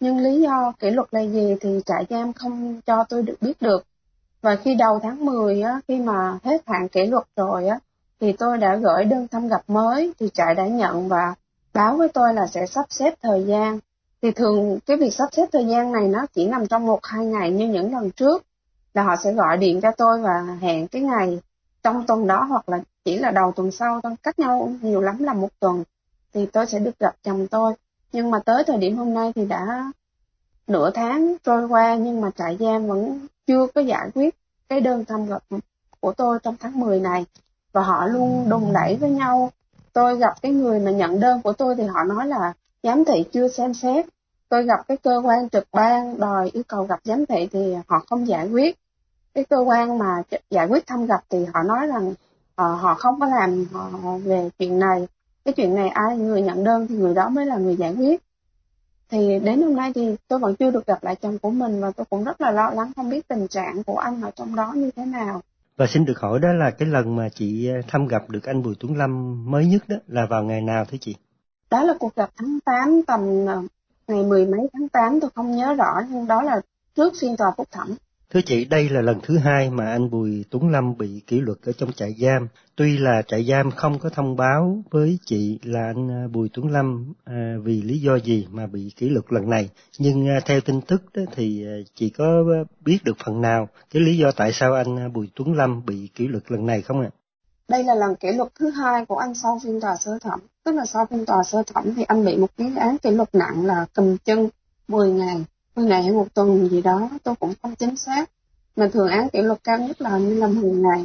Nhưng 0.00 0.18
lý 0.18 0.40
do 0.40 0.72
kỷ 0.78 0.90
luật 0.90 1.08
là 1.10 1.20
gì 1.20 1.56
thì 1.60 1.80
trại 1.86 2.06
giam 2.10 2.32
không 2.32 2.80
cho 2.86 3.04
tôi 3.04 3.22
được 3.22 3.36
biết 3.40 3.62
được. 3.62 3.86
Và 4.42 4.56
khi 4.56 4.74
đầu 4.74 5.00
tháng 5.02 5.24
10 5.24 5.62
á, 5.62 5.80
khi 5.88 6.00
mà 6.00 6.38
hết 6.44 6.62
hạn 6.66 6.88
kỷ 6.88 7.06
luật 7.06 7.24
rồi 7.36 7.68
á, 7.68 7.78
thì 8.20 8.32
tôi 8.32 8.58
đã 8.58 8.76
gửi 8.76 9.04
đơn 9.04 9.28
thăm 9.28 9.48
gặp 9.48 9.62
mới 9.68 10.12
thì 10.20 10.28
trại 10.34 10.54
đã 10.54 10.66
nhận 10.66 11.08
và 11.08 11.34
báo 11.74 11.96
với 11.96 12.08
tôi 12.08 12.34
là 12.34 12.46
sẽ 12.46 12.66
sắp 12.66 12.86
xếp 12.90 13.14
thời 13.22 13.44
gian. 13.44 13.78
Thì 14.22 14.30
thường 14.30 14.78
cái 14.86 14.96
việc 14.96 15.10
sắp 15.10 15.28
xếp 15.32 15.46
thời 15.52 15.66
gian 15.66 15.92
này 15.92 16.08
nó 16.08 16.26
chỉ 16.34 16.46
nằm 16.46 16.66
trong 16.66 16.86
một 16.86 17.00
hai 17.02 17.26
ngày 17.26 17.50
như 17.50 17.68
những 17.68 17.92
lần 17.94 18.10
trước 18.10 18.44
là 18.94 19.02
họ 19.02 19.16
sẽ 19.24 19.32
gọi 19.32 19.56
điện 19.56 19.80
cho 19.80 19.90
tôi 19.96 20.20
và 20.20 20.56
hẹn 20.60 20.88
cái 20.88 21.02
ngày 21.02 21.40
trong 21.82 22.06
tuần 22.06 22.26
đó 22.26 22.46
hoặc 22.48 22.68
là 22.68 22.80
chỉ 23.04 23.18
là 23.18 23.30
đầu 23.30 23.52
tuần 23.56 23.70
sau 23.70 24.00
thôi 24.02 24.14
cách 24.22 24.38
nhau 24.38 24.72
nhiều 24.82 25.00
lắm 25.00 25.22
là 25.22 25.32
một 25.32 25.48
tuần 25.60 25.84
thì 26.34 26.46
tôi 26.46 26.66
sẽ 26.66 26.78
được 26.78 26.98
gặp 26.98 27.14
chồng 27.22 27.46
tôi. 27.46 27.74
Nhưng 28.12 28.30
mà 28.30 28.38
tới 28.44 28.64
thời 28.66 28.78
điểm 28.78 28.96
hôm 28.96 29.14
nay 29.14 29.32
thì 29.34 29.44
đã 29.44 29.92
nửa 30.66 30.90
tháng 30.90 31.34
trôi 31.44 31.68
qua 31.68 31.96
nhưng 31.96 32.20
mà 32.20 32.30
trại 32.36 32.56
giam 32.60 32.86
vẫn 32.86 33.26
chưa 33.46 33.66
có 33.74 33.80
giải 33.80 34.10
quyết 34.14 34.34
cái 34.68 34.80
đơn 34.80 35.04
thăm 35.04 35.26
gặp 35.26 35.42
của 36.00 36.12
tôi 36.12 36.38
trong 36.42 36.56
tháng 36.60 36.80
10 36.80 37.00
này. 37.00 37.26
Và 37.72 37.82
họ 37.82 38.06
luôn 38.06 38.46
đùng 38.48 38.72
đẩy 38.72 38.96
với 38.96 39.10
nhau. 39.10 39.50
Tôi 39.92 40.16
gặp 40.16 40.34
cái 40.42 40.52
người 40.52 40.80
mà 40.80 40.90
nhận 40.90 41.20
đơn 41.20 41.42
của 41.42 41.52
tôi 41.52 41.74
thì 41.76 41.84
họ 41.84 42.04
nói 42.04 42.26
là 42.26 42.52
giám 42.82 43.04
thị 43.04 43.24
chưa 43.32 43.48
xem 43.48 43.74
xét. 43.74 44.06
Tôi 44.48 44.64
gặp 44.64 44.80
cái 44.88 44.96
cơ 44.96 45.22
quan 45.24 45.48
trực 45.48 45.68
ban 45.72 46.20
đòi 46.20 46.50
yêu 46.52 46.62
cầu 46.68 46.84
gặp 46.84 47.00
giám 47.04 47.26
thị 47.26 47.48
thì 47.52 47.74
họ 47.88 48.04
không 48.08 48.28
giải 48.28 48.48
quyết. 48.48 48.78
Cái 49.34 49.44
cơ 49.44 49.58
quan 49.58 49.98
mà 49.98 50.22
giải 50.50 50.66
quyết 50.66 50.86
thăm 50.86 51.06
gặp 51.06 51.24
thì 51.30 51.44
họ 51.54 51.62
nói 51.62 51.86
rằng 51.86 52.08
uh, 52.10 52.16
họ 52.56 52.94
không 52.94 53.20
có 53.20 53.26
làm 53.26 53.64
họ 53.72 54.18
về 54.24 54.50
chuyện 54.58 54.78
này. 54.78 55.06
Cái 55.44 55.54
chuyện 55.54 55.74
này 55.74 55.88
ai 55.88 56.16
người 56.16 56.42
nhận 56.42 56.64
đơn 56.64 56.86
thì 56.86 56.94
người 56.94 57.14
đó 57.14 57.28
mới 57.28 57.46
là 57.46 57.56
người 57.56 57.76
giải 57.76 57.94
quyết 57.94 58.22
thì 59.12 59.38
đến 59.44 59.62
hôm 59.62 59.76
nay 59.76 59.92
thì 59.94 60.16
tôi 60.28 60.38
vẫn 60.38 60.56
chưa 60.56 60.70
được 60.70 60.86
gặp 60.86 61.04
lại 61.04 61.16
chồng 61.16 61.38
của 61.38 61.50
mình 61.50 61.80
và 61.80 61.90
tôi 61.90 62.06
cũng 62.10 62.24
rất 62.24 62.40
là 62.40 62.50
lo 62.50 62.70
lắng 62.70 62.92
không 62.96 63.10
biết 63.10 63.28
tình 63.28 63.48
trạng 63.48 63.82
của 63.84 63.96
anh 63.96 64.22
ở 64.22 64.30
trong 64.36 64.56
đó 64.56 64.72
như 64.76 64.90
thế 64.96 65.04
nào 65.06 65.42
và 65.76 65.86
xin 65.86 66.04
được 66.04 66.20
hỏi 66.20 66.38
đó 66.40 66.52
là 66.52 66.70
cái 66.70 66.88
lần 66.88 67.16
mà 67.16 67.28
chị 67.34 67.68
ờ, 67.68 67.74
thăm 67.88 68.06
gặp 68.06 68.30
được 68.30 68.44
anh 68.44 68.62
Bùi 68.62 68.74
Tuấn 68.80 68.96
Lâm 68.96 69.44
mới 69.50 69.66
nhất 69.66 69.82
đó 69.88 69.96
là 70.06 70.26
vào 70.30 70.44
ngày 70.44 70.60
nào 70.60 70.84
thế 70.84 70.98
chị? 71.00 71.16
đó 71.70 71.82
là 71.82 71.94
cuộc 71.98 72.16
gặp 72.16 72.30
tháng 72.36 72.58
8 72.64 73.02
tầm 73.06 73.46
ờ, 73.46 73.62
ngày 74.08 74.24
mười 74.24 74.46
mấy 74.46 74.68
tháng 74.72 74.88
8 74.88 75.20
tôi 75.20 75.30
không 75.34 75.56
nhớ 75.56 75.74
rõ 75.74 76.00
nhưng 76.10 76.26
đó 76.26 76.42
là 76.42 76.60
trước 76.94 77.12
phiên 77.20 77.36
tòa 77.36 77.52
phúc 77.56 77.68
thẩm. 77.70 77.94
Thưa 78.32 78.40
chị, 78.46 78.64
đây 78.64 78.88
là 78.88 79.00
lần 79.00 79.20
thứ 79.22 79.38
hai 79.38 79.70
mà 79.70 79.86
anh 79.86 80.10
Bùi 80.10 80.44
Tuấn 80.50 80.68
Lâm 80.68 80.98
bị 80.98 81.22
kỷ 81.26 81.40
luật 81.40 81.58
ở 81.66 81.72
trong 81.72 81.92
trại 81.92 82.14
giam. 82.18 82.48
Tuy 82.76 82.98
là 82.98 83.22
trại 83.26 83.44
giam 83.44 83.70
không 83.70 83.98
có 83.98 84.08
thông 84.08 84.36
báo 84.36 84.82
với 84.90 85.18
chị 85.24 85.58
là 85.62 85.80
anh 85.86 86.10
à, 86.10 86.28
Bùi 86.32 86.50
Tuấn 86.54 86.70
Lâm 86.70 87.12
à, 87.24 87.54
vì 87.62 87.82
lý 87.82 87.98
do 87.98 88.16
gì 88.16 88.46
mà 88.50 88.66
bị 88.66 88.92
kỷ 88.96 89.08
luật 89.08 89.24
lần 89.28 89.50
này, 89.50 89.70
nhưng 89.98 90.28
à, 90.28 90.40
theo 90.46 90.60
tin 90.60 90.80
tức 90.80 91.02
đó 91.14 91.22
thì 91.34 91.66
à, 91.66 91.76
chị 91.94 92.10
có 92.10 92.44
biết 92.80 92.98
được 93.04 93.16
phần 93.24 93.40
nào 93.40 93.68
cái 93.90 94.02
lý 94.02 94.18
do 94.18 94.30
tại 94.36 94.52
sao 94.52 94.74
anh 94.74 94.98
à, 94.98 95.08
Bùi 95.08 95.30
Tuấn 95.36 95.54
Lâm 95.54 95.86
bị 95.86 96.08
kỷ 96.14 96.28
luật 96.28 96.52
lần 96.52 96.66
này 96.66 96.82
không 96.82 97.00
ạ? 97.00 97.10
À? 97.12 97.16
Đây 97.68 97.84
là 97.84 97.94
lần 97.94 98.14
kỷ 98.16 98.28
luật 98.32 98.48
thứ 98.58 98.70
hai 98.70 99.06
của 99.06 99.16
anh 99.16 99.34
sau 99.34 99.60
phiên 99.64 99.80
tòa 99.80 99.96
sơ 99.96 100.18
thẩm. 100.22 100.40
Tức 100.64 100.72
là 100.72 100.84
sau 100.86 101.06
phiên 101.10 101.26
tòa 101.26 101.42
sơ 101.42 101.62
thẩm 101.62 101.94
thì 101.94 102.02
anh 102.02 102.24
bị 102.24 102.36
một 102.36 102.50
cái 102.56 102.72
án 102.76 102.98
kỷ 102.98 103.10
luật 103.10 103.34
nặng 103.34 103.66
là 103.66 103.86
cầm 103.94 104.16
chân 104.24 104.48
10 104.88 105.10
ngày, 105.10 105.44
10 105.76 105.86
ngày 105.86 106.10
một 106.10 106.34
tuần 106.34 106.68
gì 106.68 106.82
đó, 106.82 107.08
tôi 107.22 107.34
cũng 107.40 107.52
không 107.62 107.74
chính 107.74 107.96
xác. 107.96 108.30
Mà 108.76 108.88
thường 108.92 109.08
án 109.08 109.28
kỷ 109.28 109.42
luật 109.42 109.64
cao 109.64 109.78
nhất 109.78 110.00
là 110.00 110.18
như 110.18 110.34
là 110.34 110.46
10 110.46 110.70
ngày. 110.70 111.04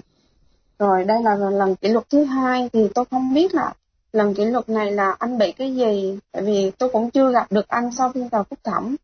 Rồi 0.79 1.03
đây 1.03 1.23
là 1.23 1.35
lần 1.35 1.75
kỷ 1.75 1.89
luật 1.89 2.09
thứ 2.09 2.23
hai 2.23 2.69
thì 2.73 2.87
tôi 2.95 3.05
không 3.11 3.33
biết 3.33 3.53
là 3.53 3.73
lần 4.13 4.33
kỷ 4.33 4.45
luật 4.45 4.69
này 4.69 4.91
là 4.91 5.15
anh 5.19 5.37
bị 5.37 5.51
cái 5.51 5.75
gì, 5.75 6.19
tại 6.31 6.43
vì 6.43 6.71
tôi 6.77 6.89
cũng 6.89 7.11
chưa 7.11 7.31
gặp 7.31 7.51
được 7.51 7.67
anh 7.67 7.91
sau 7.91 8.11
phiên 8.13 8.29
tòa 8.29 8.43
phúc 8.43 8.59
thẩm. 8.63 8.95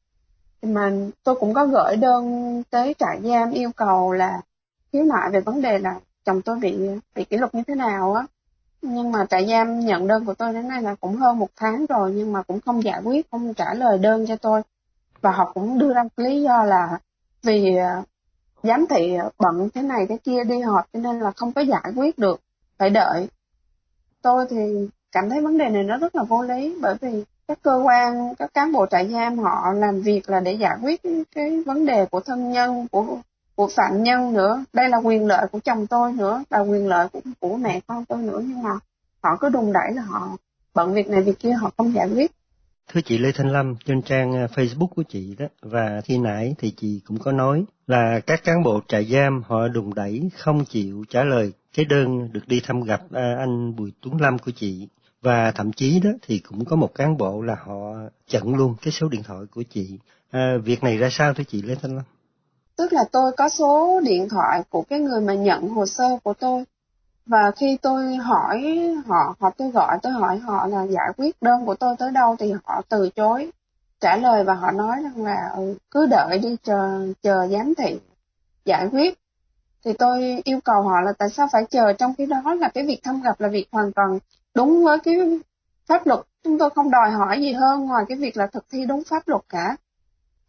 Mà 0.61 0.91
tôi 1.23 1.35
cũng 1.35 1.53
có 1.53 1.65
gửi 1.65 1.95
đơn 1.95 2.63
tới 2.69 2.95
trại 2.99 3.19
giam 3.23 3.51
yêu 3.51 3.71
cầu 3.75 4.11
là 4.11 4.41
khiếu 4.93 5.03
nại 5.03 5.29
về 5.31 5.41
vấn 5.41 5.61
đề 5.61 5.79
là 5.79 5.99
chồng 6.25 6.41
tôi 6.41 6.59
bị 6.59 6.77
bị 7.15 7.23
kỷ 7.23 7.37
luật 7.37 7.55
như 7.55 7.63
thế 7.67 7.75
nào 7.75 8.13
á 8.13 8.25
nhưng 8.81 9.11
mà 9.11 9.25
trại 9.29 9.47
giam 9.47 9.79
nhận 9.79 10.07
đơn 10.07 10.25
của 10.25 10.33
tôi 10.33 10.53
đến 10.53 10.67
nay 10.67 10.81
là 10.81 10.95
cũng 10.95 11.15
hơn 11.15 11.39
một 11.39 11.49
tháng 11.55 11.85
rồi 11.85 12.11
nhưng 12.15 12.33
mà 12.33 12.43
cũng 12.43 12.59
không 12.61 12.83
giải 12.83 13.01
quyết 13.03 13.31
không 13.31 13.53
trả 13.53 13.73
lời 13.73 13.97
đơn 13.97 14.25
cho 14.27 14.35
tôi 14.35 14.61
và 15.23 15.31
họ 15.31 15.51
cũng 15.53 15.79
đưa 15.79 15.93
ra 15.93 16.03
lý 16.17 16.41
do 16.41 16.63
là 16.63 16.99
vì 17.43 17.75
ờ, 17.75 18.03
giám 18.63 18.85
thị 18.89 19.17
bận 19.37 19.69
thế 19.73 19.81
này 19.81 20.05
thế 20.09 20.17
kia 20.23 20.43
đi 20.43 20.59
họp, 20.59 20.85
cho 20.93 20.99
nên 20.99 21.19
là 21.19 21.31
không 21.31 21.51
có 21.51 21.61
giải 21.61 21.93
quyết 21.95 22.17
được, 22.17 22.41
phải 22.77 22.89
đợi. 22.89 23.27
Tôi 24.21 24.45
thì 24.49 24.89
cảm 25.11 25.29
thấy 25.29 25.41
vấn 25.41 25.57
đề 25.57 25.69
này 25.69 25.83
nó 25.83 25.97
rất 25.97 26.15
là 26.15 26.23
vô 26.23 26.41
lý, 26.41 26.77
bởi 26.81 26.95
vì 27.01 27.23
các 27.47 27.59
cơ 27.61 27.81
quan, 27.85 28.35
các 28.35 28.53
cán 28.53 28.71
bộ 28.71 28.85
trại 28.91 29.09
giam 29.09 29.39
họ 29.39 29.73
làm 29.73 30.01
việc 30.01 30.29
là 30.29 30.39
để 30.39 30.53
giải 30.53 30.77
quyết 30.83 31.01
cái 31.35 31.63
vấn 31.65 31.85
đề 31.85 32.05
của 32.05 32.19
thân 32.19 32.51
nhân, 32.51 32.87
của 32.91 33.17
của 33.55 33.67
phạm 33.75 34.03
nhân 34.03 34.33
nữa. 34.33 34.65
Đây 34.73 34.89
là 34.89 34.97
quyền 34.97 35.27
lợi 35.27 35.47
của 35.51 35.59
chồng 35.59 35.87
tôi 35.87 36.13
nữa, 36.13 36.43
là 36.49 36.59
quyền 36.59 36.87
lợi 36.87 37.07
của 37.13 37.19
của 37.39 37.55
mẹ 37.57 37.79
con 37.87 38.05
tôi 38.05 38.17
nữa, 38.17 38.41
nhưng 38.47 38.63
mà 38.63 38.71
họ 39.23 39.37
cứ 39.39 39.49
đùng 39.49 39.73
đẩy 39.73 39.91
là 39.93 40.01
họ 40.01 40.37
bận 40.73 40.93
việc 40.93 41.09
này 41.09 41.21
việc 41.21 41.39
kia, 41.39 41.51
họ 41.51 41.71
không 41.77 41.93
giải 41.93 42.09
quyết. 42.13 42.31
Thưa 42.93 43.01
chị 43.01 43.17
Lê 43.17 43.31
Thanh 43.31 43.51
Lâm, 43.51 43.75
trên 43.85 44.01
trang 44.01 44.33
ờ, 44.33 44.45
Facebook 44.45 44.87
của 44.87 45.03
chị 45.09 45.35
đó 45.39 45.45
và 45.61 46.01
khi 46.05 46.17
nãy 46.17 46.55
thì 46.57 46.73
chị 46.77 47.01
cũng 47.07 47.19
có 47.19 47.31
nói 47.31 47.65
là 47.87 48.19
các 48.27 48.43
cán 48.43 48.63
bộ 48.63 48.81
trại 48.87 49.05
giam 49.05 49.43
họ 49.45 49.67
đùng 49.67 49.93
đẩy 49.93 50.29
không 50.37 50.65
chịu 50.65 51.03
trả 51.09 51.23
lời 51.23 51.53
cái 51.75 51.85
đơn 51.85 52.33
được 52.33 52.47
đi 52.47 52.61
thăm 52.65 52.81
gặp 52.81 53.01
ờ, 53.11 53.35
anh 53.39 53.75
Bùi 53.75 53.91
Tuấn 54.01 54.21
Lâm 54.21 54.39
của 54.39 54.51
chị 54.55 54.87
và 55.21 55.51
thậm 55.51 55.71
chí 55.71 55.99
đó 55.99 56.09
thì 56.21 56.39
cũng 56.39 56.65
có 56.65 56.75
một 56.75 56.95
cán 56.95 57.17
bộ 57.17 57.41
là 57.41 57.55
họ 57.65 57.93
chặn 58.27 58.55
luôn 58.55 58.75
cái 58.81 58.91
số 58.91 59.07
điện 59.07 59.23
thoại 59.23 59.39
của 59.51 59.63
chị. 59.69 59.97
À, 60.31 60.57
việc 60.63 60.83
này 60.83 60.97
ra 60.97 61.09
sao 61.11 61.33
thưa 61.33 61.43
chị 61.43 61.61
Lê 61.61 61.75
Thanh 61.75 61.95
Lâm? 61.95 62.03
tức 62.77 62.93
là 62.93 63.03
tôi 63.11 63.31
có 63.37 63.49
số 63.49 64.01
điện 64.03 64.29
thoại 64.29 64.61
của 64.69 64.81
cái 64.81 64.99
người 64.99 65.21
mà 65.21 65.33
nhận 65.33 65.69
hồ 65.69 65.85
sơ 65.85 66.17
của 66.23 66.33
tôi 66.33 66.63
và 67.25 67.51
khi 67.55 67.77
tôi 67.81 68.15
hỏi 68.15 68.77
họ 69.05 69.35
hoặc 69.39 69.53
tôi 69.57 69.71
gọi 69.71 69.97
tôi 70.01 70.13
hỏi 70.13 70.37
họ 70.37 70.67
là 70.67 70.83
giải 70.83 71.09
quyết 71.17 71.41
đơn 71.41 71.65
của 71.65 71.75
tôi 71.75 71.95
tới 71.99 72.11
đâu 72.11 72.35
thì 72.39 72.53
họ 72.63 72.81
từ 72.89 73.09
chối 73.09 73.51
trả 74.03 74.15
lời 74.15 74.43
và 74.43 74.53
họ 74.53 74.71
nói 74.71 74.97
rằng 75.03 75.25
là 75.25 75.49
ừ, 75.55 75.77
cứ 75.91 76.05
đợi 76.05 76.37
đi 76.37 76.57
chờ 76.63 77.07
chờ 77.21 77.47
giám 77.47 77.73
thị 77.75 77.99
giải 78.65 78.87
quyết. 78.91 79.19
Thì 79.85 79.93
tôi 79.93 80.41
yêu 80.43 80.59
cầu 80.63 80.81
họ 80.81 81.01
là 81.01 81.13
tại 81.17 81.29
sao 81.29 81.47
phải 81.51 81.65
chờ 81.69 81.93
trong 81.93 82.13
khi 82.17 82.25
đó 82.25 82.53
là 82.53 82.69
cái 82.69 82.85
việc 82.85 82.99
thăm 83.03 83.21
gặp 83.21 83.41
là 83.41 83.47
việc 83.47 83.67
hoàn 83.71 83.91
toàn 83.91 84.19
đúng 84.55 84.83
với 84.83 84.99
cái 84.99 85.15
pháp 85.87 86.07
luật. 86.07 86.19
Chúng 86.43 86.57
tôi 86.57 86.69
không 86.69 86.91
đòi 86.91 87.11
hỏi 87.11 87.41
gì 87.41 87.53
hơn 87.53 87.85
ngoài 87.85 88.05
cái 88.07 88.17
việc 88.17 88.37
là 88.37 88.47
thực 88.47 88.65
thi 88.71 88.85
đúng 88.85 89.03
pháp 89.03 89.27
luật 89.27 89.41
cả. 89.49 89.75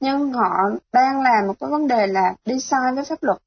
Nhưng 0.00 0.32
họ 0.32 0.50
đang 0.92 1.22
làm 1.22 1.46
một 1.46 1.54
cái 1.60 1.70
vấn 1.70 1.88
đề 1.88 2.06
là 2.06 2.34
đi 2.44 2.60
sai 2.60 2.92
với 2.94 3.04
pháp 3.04 3.22
luật. 3.22 3.38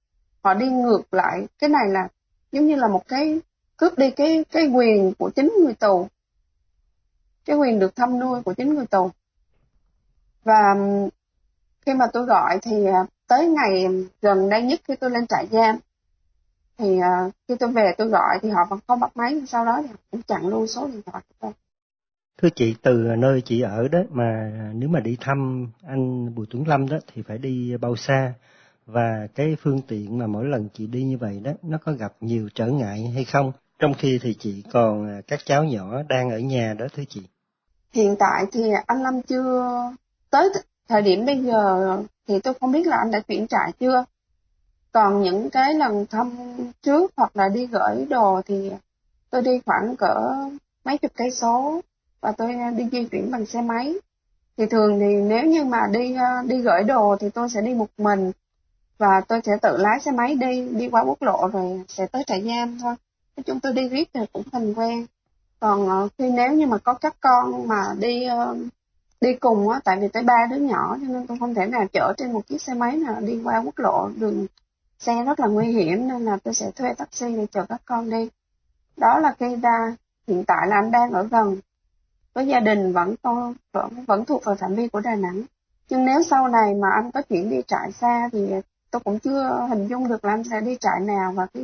Họ 0.44 0.54
đi 0.54 0.70
ngược 0.70 1.14
lại. 1.14 1.48
Cái 1.60 1.70
này 1.70 1.88
là 1.88 2.08
giống 2.52 2.68
như 2.68 2.76
là 2.76 2.88
một 2.88 3.08
cái 3.08 3.40
cướp 3.78 3.98
đi 3.98 4.12
cái 4.12 4.46
cái 4.52 4.68
quyền 4.68 5.14
của 5.20 5.30
chính 5.36 5.54
người 5.64 5.74
tù. 5.74 6.08
Cái 7.46 7.56
quyền 7.56 7.80
được 7.80 7.96
thăm 7.96 8.20
nuôi 8.20 8.42
của 8.42 8.54
chính 8.54 8.74
người 8.74 8.86
tù. 8.86 9.12
Và 10.44 10.76
khi 11.86 11.94
mà 11.94 12.06
tôi 12.14 12.26
gọi 12.26 12.60
thì 12.62 12.86
à, 12.86 13.06
tới 13.28 13.48
ngày 13.48 13.86
gần 14.22 14.50
đây 14.50 14.64
nhất 14.64 14.82
khi 14.88 14.96
tôi 14.96 15.12
lên 15.12 15.28
trại 15.28 15.48
giam 15.52 15.78
thì 16.78 17.00
à, 17.00 17.30
khi 17.48 17.56
tôi 17.60 17.72
về 17.72 17.94
tôi 17.98 18.08
gọi 18.08 18.40
thì 18.42 18.50
họ 18.50 18.66
vẫn 18.70 18.80
không 18.88 19.00
bắt 19.00 19.18
máy. 19.18 19.42
Sau 19.48 19.66
đó 19.66 19.82
thì 19.88 19.94
cũng 20.12 20.22
chặn 20.22 20.48
luôn 20.48 20.68
số 20.68 20.88
điện 20.88 21.02
thoại 21.06 21.24
của 21.30 21.36
tôi. 21.40 21.52
Thưa 22.38 22.50
chị, 22.56 22.76
từ 22.82 22.94
nơi 23.18 23.42
chị 23.46 23.62
ở 23.62 23.88
đó 23.88 24.00
mà 24.10 24.52
à, 24.60 24.72
nếu 24.74 24.90
mà 24.90 25.00
đi 25.00 25.18
thăm 25.20 25.68
anh 25.88 26.36
Bùi 26.36 26.46
Tuấn 26.50 26.68
Lâm 26.68 26.88
đó 26.90 26.98
thì 27.14 27.22
phải 27.22 27.38
đi 27.38 27.78
bao 27.78 27.96
xa? 27.96 28.34
Và 28.88 29.28
cái 29.36 29.58
phương 29.62 29.82
tiện 29.88 30.18
mà 30.18 30.28
mỗi 30.28 30.46
lần 30.46 30.70
chị 30.74 30.88
đi 30.88 31.04
như 31.04 31.18
vậy 31.18 31.42
đó, 31.44 31.52
nó 31.64 31.78
có 31.86 31.92
gặp 31.92 32.14
nhiều 32.22 32.50
trở 32.56 32.68
ngại 32.68 33.12
hay 33.14 33.26
không? 33.26 33.52
Trong 33.80 33.94
khi 33.94 34.20
thì 34.22 34.36
chị 34.40 34.64
còn 34.72 35.08
à, 35.10 35.22
các 35.28 35.40
cháu 35.46 35.64
nhỏ 35.64 36.04
đang 36.10 36.30
ở 36.30 36.40
nhà 36.40 36.76
đó 36.80 36.86
thưa 36.96 37.04
chị. 37.10 37.22
Hiện 37.92 38.16
tại 38.20 38.46
thì 38.52 38.72
anh 38.86 39.04
Lâm 39.04 39.22
chưa 39.22 39.72
tới 40.30 40.50
thời 40.88 41.02
điểm 41.02 41.26
bây 41.26 41.44
giờ 41.44 41.98
thì 42.28 42.40
tôi 42.40 42.54
không 42.60 42.72
biết 42.72 42.88
là 42.88 42.98
anh 42.98 43.12
đã 43.12 43.20
chuyển 43.20 43.48
trại 43.48 43.72
chưa. 43.80 44.06
Còn 44.92 45.22
những 45.22 45.50
cái 45.50 45.74
lần 45.74 46.06
thăm 46.06 46.32
trước 46.82 47.12
hoặc 47.18 47.38
là 47.38 47.50
đi 47.50 47.68
gửi 47.68 48.06
đồ 48.10 48.42
thì 48.46 48.72
tôi 49.30 49.42
đi 49.42 49.60
khoảng 49.66 49.96
cỡ 49.96 50.16
mấy 50.86 50.98
chục 50.98 51.12
cây 51.16 51.32
số 51.32 51.82
và 52.22 52.32
tôi 52.32 52.54
à, 52.56 52.72
đi 52.72 52.84
di 52.92 53.04
chuyển 53.04 53.32
bằng 53.32 53.46
xe 53.46 53.62
máy 53.62 53.94
thì 54.58 54.66
thường 54.66 55.00
thì 55.00 55.16
nếu 55.16 55.46
như 55.46 55.64
mà 55.64 55.80
đi 55.92 56.16
à, 56.16 56.44
đi 56.48 56.62
gửi 56.62 56.84
đồ 56.84 57.16
thì 57.20 57.30
tôi 57.30 57.50
sẽ 57.50 57.62
đi 57.62 57.74
một 57.74 57.88
mình 57.98 58.32
và 58.98 59.22
tôi 59.28 59.42
sẽ 59.44 59.58
tự 59.62 59.78
lái 59.78 60.00
xe 60.00 60.12
máy 60.12 60.36
đi 60.36 60.68
đi 60.72 60.90
qua 60.90 61.02
quốc 61.02 61.22
lộ 61.22 61.50
rồi 61.54 61.82
sẽ 61.88 62.08
tới 62.08 62.24
trại 62.28 62.44
giam 62.44 62.78
thôi. 62.82 62.96
Nói 63.38 63.44
chung 63.44 63.60
tôi 63.60 63.74
đi 63.74 63.90
riết 63.90 64.10
thì 64.14 64.20
cũng 64.34 64.44
thành 64.52 64.74
quen. 64.74 65.06
Còn 65.60 65.90
ờ, 65.90 66.08
khi 66.18 66.30
nếu 66.30 66.52
như 66.52 66.68
mà 66.68 66.78
có 66.78 66.94
các 66.94 67.16
con 67.22 67.68
mà 67.68 67.84
đi 68.00 68.24
ờ, 68.24 68.56
đi 69.22 69.34
cùng 69.34 69.70
á, 69.70 69.80
tại 69.84 69.98
vì 70.02 70.08
tới 70.08 70.24
ba 70.24 70.48
đứa 70.50 70.56
nhỏ 70.56 70.98
cho 71.02 71.08
nên 71.08 71.28
tôi 71.28 71.38
không 71.40 71.54
thể 71.54 71.66
nào 71.66 71.86
chở 71.94 72.14
trên 72.18 72.34
một 72.34 72.48
chiếc 72.48 72.62
xe 72.62 72.74
máy 72.74 72.98
nào 72.98 73.22
đi 73.22 73.42
qua 73.44 73.62
quốc 73.66 73.80
lộ. 73.80 74.10
Đường 74.16 74.48
xe 75.00 75.24
rất 75.24 75.40
là 75.40 75.48
nguy 75.48 75.66
hiểm 75.66 76.08
nên 76.08 76.26
là 76.26 76.38
tôi 76.44 76.54
sẽ 76.54 76.72
thuê 76.72 76.94
taxi 76.94 77.36
để 77.36 77.46
chở 77.52 77.66
các 77.70 77.82
con 77.86 78.10
đi. 78.10 78.30
Đó 78.98 79.20
là 79.20 79.36
khi 79.40 79.56
ra, 79.56 79.96
hiện 80.28 80.44
tại 80.48 80.68
là 80.68 80.76
anh 80.76 80.92
đang 80.92 81.12
ở 81.12 81.24
gần 81.24 81.58
với 82.34 82.48
gia 82.48 82.60
đình, 82.60 82.94
vẫn 82.94 83.16
to 83.22 83.54
vẫn 83.74 84.06
vẫn 84.08 84.26
thuộc 84.26 84.44
vào 84.44 84.56
phạm 84.56 84.76
vi 84.76 84.88
của 84.88 85.00
Đà 85.00 85.16
Nẵng. 85.16 85.42
Nhưng 85.90 86.06
nếu 86.06 86.24
sau 86.24 86.48
này 86.48 86.74
mà 86.74 86.88
anh 86.96 87.12
có 87.12 87.22
chuyển 87.22 87.50
đi 87.50 87.58
trại 87.68 87.92
xa 87.92 88.30
thì 88.32 88.40
tôi 88.98 89.04
cũng 89.04 89.20
chưa 89.20 89.68
hình 89.70 89.88
dung 89.88 90.10
được 90.10 90.26
là 90.26 90.34
anh 90.34 90.44
sẽ 90.44 90.62
đi 90.62 90.78
trại 90.82 91.00
nào 91.02 91.32
và 91.32 91.46
cái 91.54 91.64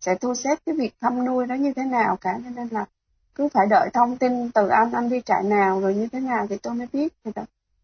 sẽ 0.00 0.14
thu 0.14 0.34
xếp 0.34 0.58
cái 0.66 0.74
việc 0.74 0.94
thăm 1.00 1.24
nuôi 1.24 1.46
đó 1.46 1.54
như 1.54 1.72
thế 1.74 1.84
nào 1.84 2.16
cả. 2.16 2.38
Cho 2.44 2.50
nên 2.56 2.68
là 2.70 2.84
cứ 3.34 3.48
phải 3.48 3.66
đợi 3.70 3.90
thông 3.92 4.16
tin 4.16 4.50
từ 4.50 4.68
anh 4.68 4.92
anh 4.92 5.08
đi 5.08 5.20
trại 5.26 5.42
nào 5.42 5.80
rồi 5.80 5.94
như 5.94 6.08
thế 6.12 6.20
nào 6.20 6.46
thì 6.50 6.56
tôi 6.56 6.74
mới 6.74 6.86
biết. 6.92 7.12
Thì 7.24 7.30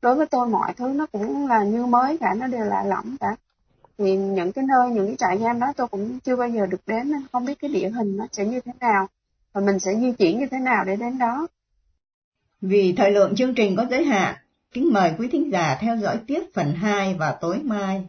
đối 0.03 0.15
với 0.15 0.27
tôi 0.27 0.49
mọi 0.49 0.73
thứ 0.77 0.89
nó 0.89 1.07
cũng 1.13 1.47
là 1.47 1.65
như 1.65 1.87
mới 1.87 2.19
cả 2.19 2.35
nó 2.37 2.47
đều 2.47 2.65
lạ 2.65 2.85
lẫm 2.87 3.17
cả. 3.21 3.37
Thì 3.99 4.17
những 4.17 4.53
cái 4.53 4.65
nơi 4.69 4.91
những 4.91 5.07
cái 5.07 5.17
trại 5.19 5.39
giam 5.39 5.61
đó 5.61 5.73
tôi 5.77 5.89
cũng 5.89 6.21
chưa 6.21 6.37
bao 6.37 6.49
giờ 6.49 6.67
được 6.67 6.81
đến 6.87 7.11
nên 7.11 7.21
không 7.33 7.45
biết 7.45 7.59
cái 7.61 7.71
địa 7.71 7.89
hình 7.89 8.17
nó 8.17 8.27
sẽ 8.33 8.45
như 8.45 8.61
thế 8.61 8.73
nào 8.81 9.09
và 9.53 9.61
mình 9.61 9.79
sẽ 9.79 9.95
di 10.01 10.13
chuyển 10.13 10.39
như 10.39 10.47
thế 10.51 10.59
nào 10.59 10.85
để 10.85 10.97
đến 10.97 11.19
đó. 11.19 11.47
Vì 12.61 12.95
thời 12.97 13.11
lượng 13.11 13.35
chương 13.37 13.55
trình 13.55 13.77
có 13.77 13.87
giới 13.91 14.05
hạn, 14.05 14.35
kính 14.73 14.93
mời 14.93 15.15
quý 15.19 15.29
thính 15.33 15.53
giả 15.53 15.79
theo 15.81 15.97
dõi 15.97 16.19
tiếp 16.27 16.41
phần 16.55 16.73
2 16.73 17.15
vào 17.15 17.39
tối 17.41 17.61
mai. 17.65 18.07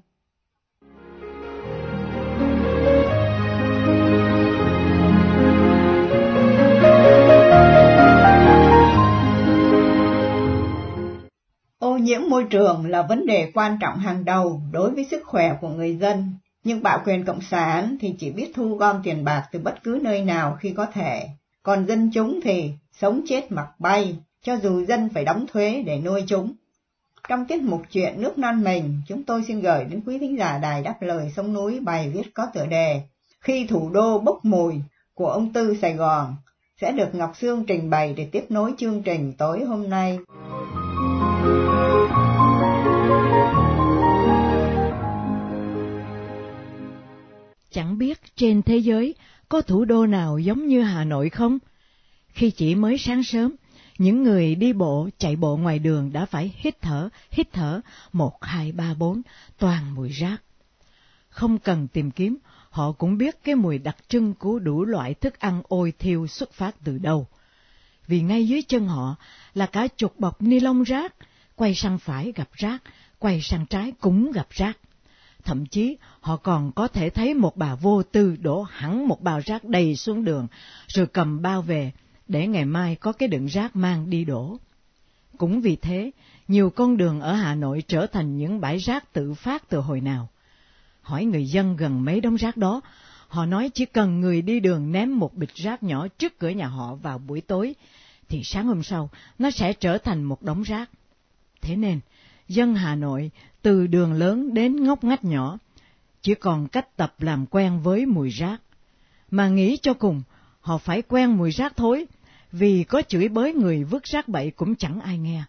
Nhiễm 12.07 12.21
môi 12.29 12.43
trường 12.43 12.85
là 12.85 13.01
vấn 13.01 13.25
đề 13.25 13.51
quan 13.53 13.77
trọng 13.81 13.97
hàng 13.97 14.25
đầu 14.25 14.61
đối 14.71 14.91
với 14.91 15.07
sức 15.11 15.21
khỏe 15.25 15.57
của 15.61 15.69
người 15.69 15.95
dân, 15.95 16.33
nhưng 16.63 16.83
bạo 16.83 17.01
quyền 17.05 17.25
cộng 17.25 17.41
sản 17.41 17.97
thì 17.99 18.15
chỉ 18.19 18.31
biết 18.31 18.51
thu 18.55 18.75
gom 18.75 19.01
tiền 19.03 19.23
bạc 19.23 19.47
từ 19.51 19.59
bất 19.59 19.83
cứ 19.83 19.99
nơi 20.01 20.21
nào 20.21 20.57
khi 20.59 20.71
có 20.71 20.85
thể, 20.85 21.27
còn 21.63 21.85
dân 21.85 22.11
chúng 22.13 22.39
thì 22.43 22.71
sống 22.91 23.21
chết 23.27 23.51
mặc 23.51 23.67
bay, 23.79 24.15
cho 24.41 24.53
dù 24.53 24.85
dân 24.85 25.09
phải 25.13 25.25
đóng 25.25 25.45
thuế 25.53 25.83
để 25.85 25.99
nuôi 25.99 26.23
chúng. 26.27 26.53
Trong 27.29 27.45
tiết 27.45 27.61
mục 27.61 27.81
chuyện 27.91 28.21
nước 28.21 28.37
non 28.37 28.63
mình, 28.63 29.01
chúng 29.07 29.23
tôi 29.23 29.43
xin 29.47 29.61
gửi 29.61 29.85
đến 29.85 30.01
quý 30.05 30.19
thính 30.19 30.37
giả 30.37 30.57
đài 30.57 30.81
đáp 30.81 31.01
lời 31.01 31.31
sông 31.35 31.53
núi 31.53 31.79
bài 31.79 32.09
viết 32.09 32.33
có 32.33 32.47
tựa 32.53 32.65
đề 32.65 33.01
Khi 33.41 33.67
thủ 33.69 33.89
đô 33.89 34.19
bốc 34.19 34.45
mùi 34.45 34.75
của 35.13 35.29
ông 35.29 35.53
Tư 35.53 35.77
Sài 35.81 35.93
Gòn, 35.93 36.35
sẽ 36.81 36.91
được 36.91 37.15
Ngọc 37.15 37.31
Sương 37.37 37.65
trình 37.65 37.89
bày 37.89 38.13
để 38.17 38.27
tiếp 38.31 38.45
nối 38.49 38.73
chương 38.77 39.03
trình 39.03 39.33
tối 39.37 39.63
hôm 39.63 39.89
nay. 39.89 40.19
Chẳng 47.71 47.97
biết 47.97 48.21
trên 48.35 48.61
thế 48.61 48.77
giới 48.77 49.15
có 49.49 49.61
thủ 49.61 49.85
đô 49.85 50.05
nào 50.05 50.39
giống 50.39 50.67
như 50.67 50.81
Hà 50.81 51.03
Nội 51.03 51.29
không? 51.29 51.59
Khi 52.27 52.51
chỉ 52.51 52.75
mới 52.75 52.97
sáng 52.97 53.23
sớm, 53.23 53.55
những 53.97 54.23
người 54.23 54.55
đi 54.55 54.73
bộ, 54.73 55.09
chạy 55.17 55.35
bộ 55.35 55.57
ngoài 55.57 55.79
đường 55.79 56.13
đã 56.13 56.25
phải 56.25 56.53
hít 56.57 56.81
thở, 56.81 57.09
hít 57.31 57.53
thở, 57.53 57.81
một, 58.13 58.43
hai, 58.43 58.71
ba, 58.71 58.93
bốn, 58.93 59.21
toàn 59.57 59.95
mùi 59.95 60.09
rác. 60.09 60.37
Không 61.29 61.59
cần 61.59 61.87
tìm 61.87 62.11
kiếm, 62.11 62.37
họ 62.69 62.91
cũng 62.91 63.17
biết 63.17 63.43
cái 63.43 63.55
mùi 63.55 63.77
đặc 63.77 63.97
trưng 64.07 64.33
của 64.33 64.59
đủ 64.59 64.85
loại 64.85 65.13
thức 65.13 65.39
ăn 65.39 65.61
ôi 65.67 65.93
thiêu 65.99 66.27
xuất 66.27 66.53
phát 66.53 66.75
từ 66.83 66.97
đâu. 66.97 67.27
Vì 68.07 68.21
ngay 68.21 68.47
dưới 68.47 68.61
chân 68.61 68.87
họ 68.87 69.15
là 69.53 69.65
cả 69.65 69.87
chục 69.87 70.19
bọc 70.19 70.41
ni 70.41 70.59
lông 70.59 70.83
rác, 70.83 71.15
quay 71.55 71.75
sang 71.75 71.97
phải 71.97 72.31
gặp 72.35 72.49
rác, 72.53 72.83
quay 73.19 73.41
sang 73.41 73.65
trái 73.65 73.93
cũng 73.99 74.31
gặp 74.31 74.47
rác. 74.49 74.77
Thậm 75.47 75.65
chí 75.65 75.97
họ 76.19 76.37
còn 76.37 76.71
có 76.71 76.87
thể 76.87 77.09
thấy 77.09 77.33
một 77.33 77.57
bà 77.57 77.75
vô 77.75 78.03
tư 78.03 78.35
đổ 78.41 78.61
hẳn 78.61 79.07
một 79.07 79.21
bao 79.21 79.39
rác 79.45 79.63
đầy 79.65 79.95
xuống 79.95 80.23
đường, 80.23 80.47
rồi 80.87 81.07
cầm 81.07 81.41
bao 81.41 81.61
về, 81.61 81.91
để 82.27 82.47
ngày 82.47 82.65
mai 82.65 82.95
có 82.95 83.11
cái 83.11 83.29
đựng 83.29 83.45
rác 83.45 83.75
mang 83.75 84.09
đi 84.09 84.25
đổ. 84.25 84.57
Cũng 85.37 85.61
vì 85.61 85.75
thế, 85.75 86.11
nhiều 86.47 86.69
con 86.69 86.97
đường 86.97 87.21
ở 87.21 87.33
Hà 87.33 87.55
Nội 87.55 87.83
trở 87.87 88.07
thành 88.07 88.37
những 88.37 88.61
bãi 88.61 88.77
rác 88.77 89.13
tự 89.13 89.33
phát 89.33 89.69
từ 89.69 89.79
hồi 89.79 90.01
nào. 90.01 90.29
Hỏi 91.01 91.25
người 91.25 91.45
dân 91.45 91.75
gần 91.75 92.05
mấy 92.05 92.21
đống 92.21 92.35
rác 92.35 92.57
đó, 92.57 92.81
họ 93.27 93.45
nói 93.45 93.71
chỉ 93.73 93.85
cần 93.85 94.21
người 94.21 94.41
đi 94.41 94.59
đường 94.59 94.91
ném 94.91 95.19
một 95.19 95.33
bịch 95.33 95.55
rác 95.55 95.83
nhỏ 95.83 96.07
trước 96.07 96.39
cửa 96.39 96.49
nhà 96.49 96.67
họ 96.67 96.95
vào 96.95 97.17
buổi 97.17 97.41
tối, 97.41 97.75
thì 98.29 98.41
sáng 98.43 98.67
hôm 98.67 98.83
sau 98.83 99.09
nó 99.39 99.51
sẽ 99.51 99.73
trở 99.73 99.97
thành 99.97 100.23
một 100.23 100.41
đống 100.41 100.63
rác. 100.63 100.89
Thế 101.61 101.75
nên, 101.75 101.99
dân 102.47 102.75
Hà 102.75 102.95
Nội 102.95 103.31
từ 103.61 103.87
đường 103.87 104.13
lớn 104.13 104.53
đến 104.53 104.83
ngóc 104.83 105.03
ngách 105.03 105.23
nhỏ, 105.23 105.57
chỉ 106.21 106.35
còn 106.35 106.67
cách 106.67 106.97
tập 106.97 107.15
làm 107.19 107.45
quen 107.45 107.79
với 107.79 108.05
mùi 108.05 108.29
rác. 108.29 108.61
Mà 109.31 109.49
nghĩ 109.49 109.77
cho 109.81 109.93
cùng, 109.93 110.21
họ 110.61 110.77
phải 110.77 111.01
quen 111.01 111.37
mùi 111.37 111.51
rác 111.51 111.75
thối, 111.75 112.05
vì 112.51 112.83
có 112.83 113.01
chửi 113.01 113.27
bới 113.27 113.53
người 113.53 113.83
vứt 113.83 114.03
rác 114.03 114.27
bậy 114.27 114.51
cũng 114.51 114.75
chẳng 114.75 115.01
ai 115.01 115.17
nghe. 115.17 115.43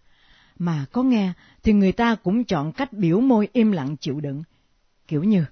Mà 0.59 0.85
có 0.93 1.03
nghe 1.03 1.33
thì 1.63 1.73
người 1.73 1.93
ta 1.93 2.15
cũng 2.15 2.45
chọn 2.45 2.73
cách 2.73 2.93
biểu 2.93 3.21
môi 3.21 3.49
im 3.53 3.73
lặng 3.73 3.97
chịu 3.97 4.21
đựng. 4.21 4.43
Kiểu 5.09 5.25
như, 5.25 5.45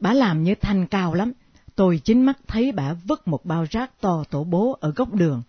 bà 0.00 0.12
làm 0.12 0.42
như 0.42 0.54
thanh 0.54 0.86
cao 0.86 1.14
lắm, 1.14 1.32
tôi 1.74 2.00
chính 2.04 2.22
mắt 2.26 2.38
thấy 2.46 2.72
bà 2.72 2.92
vứt 2.92 3.28
một 3.28 3.44
bao 3.44 3.66
rác 3.70 4.00
to 4.00 4.24
tổ 4.30 4.44
bố 4.44 4.78
ở 4.80 4.90
góc 4.90 5.14
đường. 5.14 5.42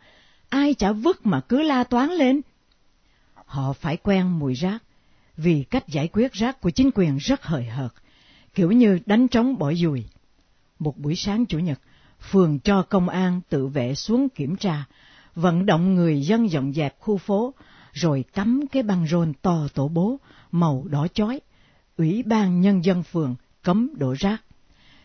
Ai 0.50 0.74
chả 0.74 0.92
vứt 0.92 1.26
mà 1.26 1.42
cứ 1.42 1.62
la 1.62 1.84
toán 1.84 2.10
lên. 2.10 2.42
Họ 3.46 3.74
phải 3.74 3.98
quen 3.98 4.40
mùi 4.40 4.54
rác, 4.54 4.84
vì 5.42 5.64
cách 5.64 5.88
giải 5.88 6.08
quyết 6.08 6.34
rác 6.34 6.62
của 6.62 6.70
chính 6.70 6.92
quyền 6.96 7.18
rất 7.18 7.44
hời 7.44 7.64
hợt, 7.64 7.94
kiểu 8.54 8.72
như 8.72 9.00
đánh 9.06 9.28
trống 9.28 9.58
bỏ 9.58 9.74
dùi. 9.74 10.06
Một 10.80 10.98
buổi 10.98 11.16
sáng 11.16 11.46
Chủ 11.46 11.60
nhật, 11.60 11.80
phường 12.32 12.60
cho 12.60 12.84
công 12.84 13.10
an 13.10 13.42
tự 13.50 13.68
vệ 13.68 13.96
xuống 13.96 14.30
kiểm 14.30 14.56
tra, 14.56 14.86
vận 15.36 15.66
động 15.66 15.96
người 15.96 16.22
dân 16.22 16.52
dọn 16.52 16.74
dẹp 16.74 17.00
khu 17.00 17.18
phố, 17.18 17.54
rồi 17.94 18.24
cắm 18.34 18.62
cái 18.72 18.84
băng 18.84 19.08
rôn 19.08 19.34
to 19.42 19.68
tổ 19.74 19.88
bố, 19.88 20.20
màu 20.52 20.86
đỏ 20.90 21.08
chói. 21.14 21.40
Ủy 21.98 22.24
ban 22.24 22.62
Nhân 22.62 22.86
dân 22.86 23.04
phường 23.04 23.36
cấm 23.64 23.90
đổ 23.98 24.16
rác. 24.20 24.44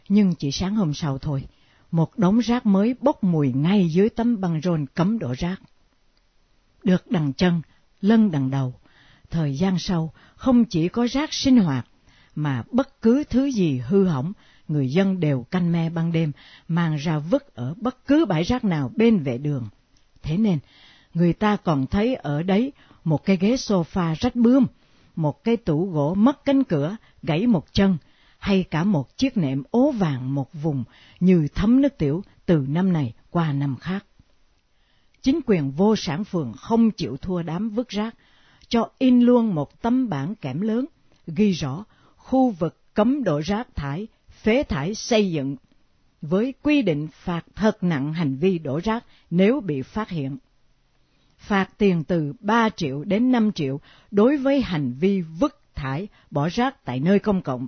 Nhưng 0.08 0.34
chỉ 0.34 0.50
sáng 0.50 0.76
hôm 0.76 0.94
sau 0.94 1.18
thôi, 1.18 1.44
một 1.90 2.18
đống 2.18 2.38
rác 2.38 2.66
mới 2.66 2.94
bốc 3.00 3.24
mùi 3.24 3.52
ngay 3.52 3.88
dưới 3.88 4.08
tấm 4.08 4.40
băng 4.40 4.60
rôn 4.60 4.86
cấm 4.94 5.18
đổ 5.18 5.34
rác. 5.38 5.56
Được 6.84 7.10
đằng 7.10 7.32
chân, 7.32 7.62
lân 8.00 8.30
đằng 8.30 8.50
đầu, 8.50 8.74
thời 9.30 9.54
gian 9.54 9.78
sau 9.78 10.12
không 10.36 10.64
chỉ 10.64 10.88
có 10.88 11.06
rác 11.10 11.32
sinh 11.32 11.56
hoạt, 11.56 11.86
mà 12.34 12.62
bất 12.70 13.02
cứ 13.02 13.24
thứ 13.30 13.50
gì 13.50 13.78
hư 13.78 14.04
hỏng, 14.04 14.32
người 14.68 14.88
dân 14.88 15.20
đều 15.20 15.42
canh 15.42 15.72
me 15.72 15.90
ban 15.90 16.12
đêm, 16.12 16.32
mang 16.68 16.96
ra 16.96 17.18
vứt 17.18 17.54
ở 17.54 17.74
bất 17.74 18.06
cứ 18.06 18.24
bãi 18.24 18.42
rác 18.42 18.64
nào 18.64 18.90
bên 18.96 19.22
vệ 19.22 19.38
đường. 19.38 19.68
Thế 20.22 20.36
nên, 20.38 20.58
người 21.14 21.32
ta 21.32 21.56
còn 21.56 21.86
thấy 21.86 22.14
ở 22.14 22.42
đấy 22.42 22.72
một 23.04 23.24
cái 23.24 23.36
ghế 23.36 23.54
sofa 23.54 24.14
rách 24.14 24.36
bươm, 24.36 24.66
một 25.16 25.44
cái 25.44 25.56
tủ 25.56 25.90
gỗ 25.90 26.14
mất 26.14 26.44
cánh 26.44 26.64
cửa, 26.64 26.96
gãy 27.22 27.46
một 27.46 27.72
chân, 27.72 27.96
hay 28.38 28.64
cả 28.70 28.84
một 28.84 29.16
chiếc 29.16 29.36
nệm 29.36 29.62
ố 29.70 29.90
vàng 29.90 30.34
một 30.34 30.52
vùng 30.52 30.84
như 31.20 31.48
thấm 31.54 31.82
nước 31.82 31.98
tiểu 31.98 32.22
từ 32.46 32.66
năm 32.68 32.92
này 32.92 33.12
qua 33.30 33.52
năm 33.52 33.76
khác. 33.76 34.06
Chính 35.22 35.40
quyền 35.46 35.70
vô 35.70 35.96
sản 35.96 36.24
phường 36.24 36.52
không 36.52 36.90
chịu 36.90 37.16
thua 37.16 37.42
đám 37.42 37.70
vứt 37.70 37.88
rác, 37.88 38.14
cho 38.74 38.88
in 38.98 39.20
luôn 39.20 39.54
một 39.54 39.82
tấm 39.82 40.08
bảng 40.08 40.34
kẽm 40.34 40.60
lớn, 40.60 40.86
ghi 41.26 41.50
rõ 41.50 41.84
khu 42.16 42.50
vực 42.50 42.94
cấm 42.94 43.24
đổ 43.24 43.40
rác 43.44 43.74
thải, 43.74 44.06
phế 44.42 44.62
thải 44.62 44.94
xây 44.94 45.30
dựng, 45.30 45.56
với 46.22 46.54
quy 46.62 46.82
định 46.82 47.08
phạt 47.12 47.42
thật 47.54 47.82
nặng 47.82 48.12
hành 48.12 48.36
vi 48.36 48.58
đổ 48.58 48.80
rác 48.84 49.04
nếu 49.30 49.60
bị 49.60 49.82
phát 49.82 50.08
hiện. 50.08 50.38
Phạt 51.38 51.70
tiền 51.78 52.04
từ 52.04 52.32
3 52.40 52.68
triệu 52.68 53.04
đến 53.04 53.32
5 53.32 53.52
triệu 53.52 53.80
đối 54.10 54.36
với 54.36 54.60
hành 54.60 54.92
vi 54.92 55.20
vứt 55.20 55.58
thải, 55.74 56.08
bỏ 56.30 56.48
rác 56.48 56.84
tại 56.84 57.00
nơi 57.00 57.18
công 57.18 57.42
cộng. 57.42 57.66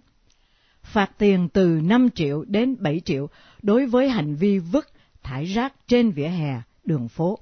Phạt 0.83 1.11
tiền 1.19 1.49
từ 1.49 1.81
5 1.83 2.11
triệu 2.11 2.45
đến 2.45 2.77
7 2.81 3.01
triệu 3.05 3.29
đối 3.63 3.87
với 3.87 4.09
hành 4.09 4.35
vi 4.35 4.59
vứt 4.59 4.87
thải 5.23 5.45
rác 5.45 5.75
trên 5.89 6.11
vỉa 6.11 6.29
hè, 6.29 6.63
đường 6.85 7.09
phố. 7.09 7.39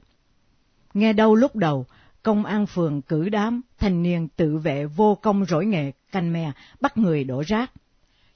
Nghe 0.94 1.12
đâu 1.12 1.34
lúc 1.34 1.56
đầu, 1.56 1.86
công 2.24 2.44
an 2.44 2.66
phường 2.66 3.02
cử 3.02 3.28
đám 3.28 3.60
thanh 3.78 4.02
niên 4.02 4.28
tự 4.36 4.58
vệ 4.58 4.86
vô 4.86 5.18
công 5.22 5.44
rỗi 5.44 5.66
nghề 5.66 5.92
canh 6.12 6.32
me 6.32 6.52
bắt 6.80 6.98
người 6.98 7.24
đổ 7.24 7.42
rác. 7.46 7.72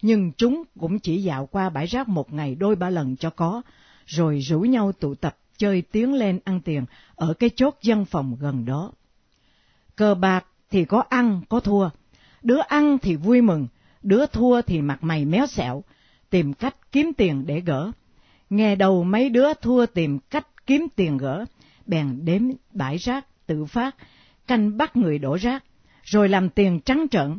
Nhưng 0.02 0.32
chúng 0.32 0.62
cũng 0.80 0.98
chỉ 0.98 1.22
dạo 1.22 1.46
qua 1.46 1.68
bãi 1.68 1.86
rác 1.86 2.08
một 2.08 2.32
ngày 2.32 2.54
đôi 2.54 2.76
ba 2.76 2.90
lần 2.90 3.16
cho 3.16 3.30
có, 3.30 3.62
rồi 4.06 4.38
rủ 4.38 4.60
nhau 4.60 4.92
tụ 4.92 5.14
tập 5.14 5.36
chơi 5.56 5.82
tiếng 5.82 6.14
lên 6.14 6.40
ăn 6.44 6.60
tiền 6.60 6.84
ở 7.14 7.34
cái 7.34 7.50
chốt 7.56 7.78
dân 7.82 8.04
phòng 8.04 8.36
gần 8.40 8.64
đó. 8.64 8.92
Cờ 9.96 10.14
bạc 10.14 10.46
thì 10.70 10.84
có 10.84 11.02
ăn, 11.08 11.40
có 11.48 11.60
thua. 11.60 11.88
Đứa 12.42 12.58
ăn 12.58 12.98
thì 12.98 13.16
vui 13.16 13.40
mừng, 13.40 13.66
đứa 14.02 14.26
thua 14.26 14.62
thì 14.62 14.82
mặt 14.82 14.98
mày 15.04 15.24
méo 15.24 15.46
xẹo, 15.46 15.84
tìm 16.30 16.54
cách 16.54 16.92
kiếm 16.92 17.12
tiền 17.16 17.46
để 17.46 17.60
gỡ. 17.60 17.92
Nghe 18.50 18.76
đầu 18.76 19.04
mấy 19.04 19.28
đứa 19.28 19.54
thua 19.54 19.86
tìm 19.86 20.18
cách 20.18 20.46
kiếm 20.66 20.86
tiền 20.96 21.16
gỡ, 21.16 21.44
bèn 21.86 22.24
đếm 22.24 22.42
bãi 22.72 22.96
rác 22.96 23.26
tự 23.48 23.64
phát, 23.64 23.96
canh 24.46 24.76
bắt 24.76 24.96
người 24.96 25.18
đổ 25.18 25.36
rác, 25.36 25.64
rồi 26.02 26.28
làm 26.28 26.50
tiền 26.50 26.80
trắng 26.80 27.06
trợn. 27.10 27.38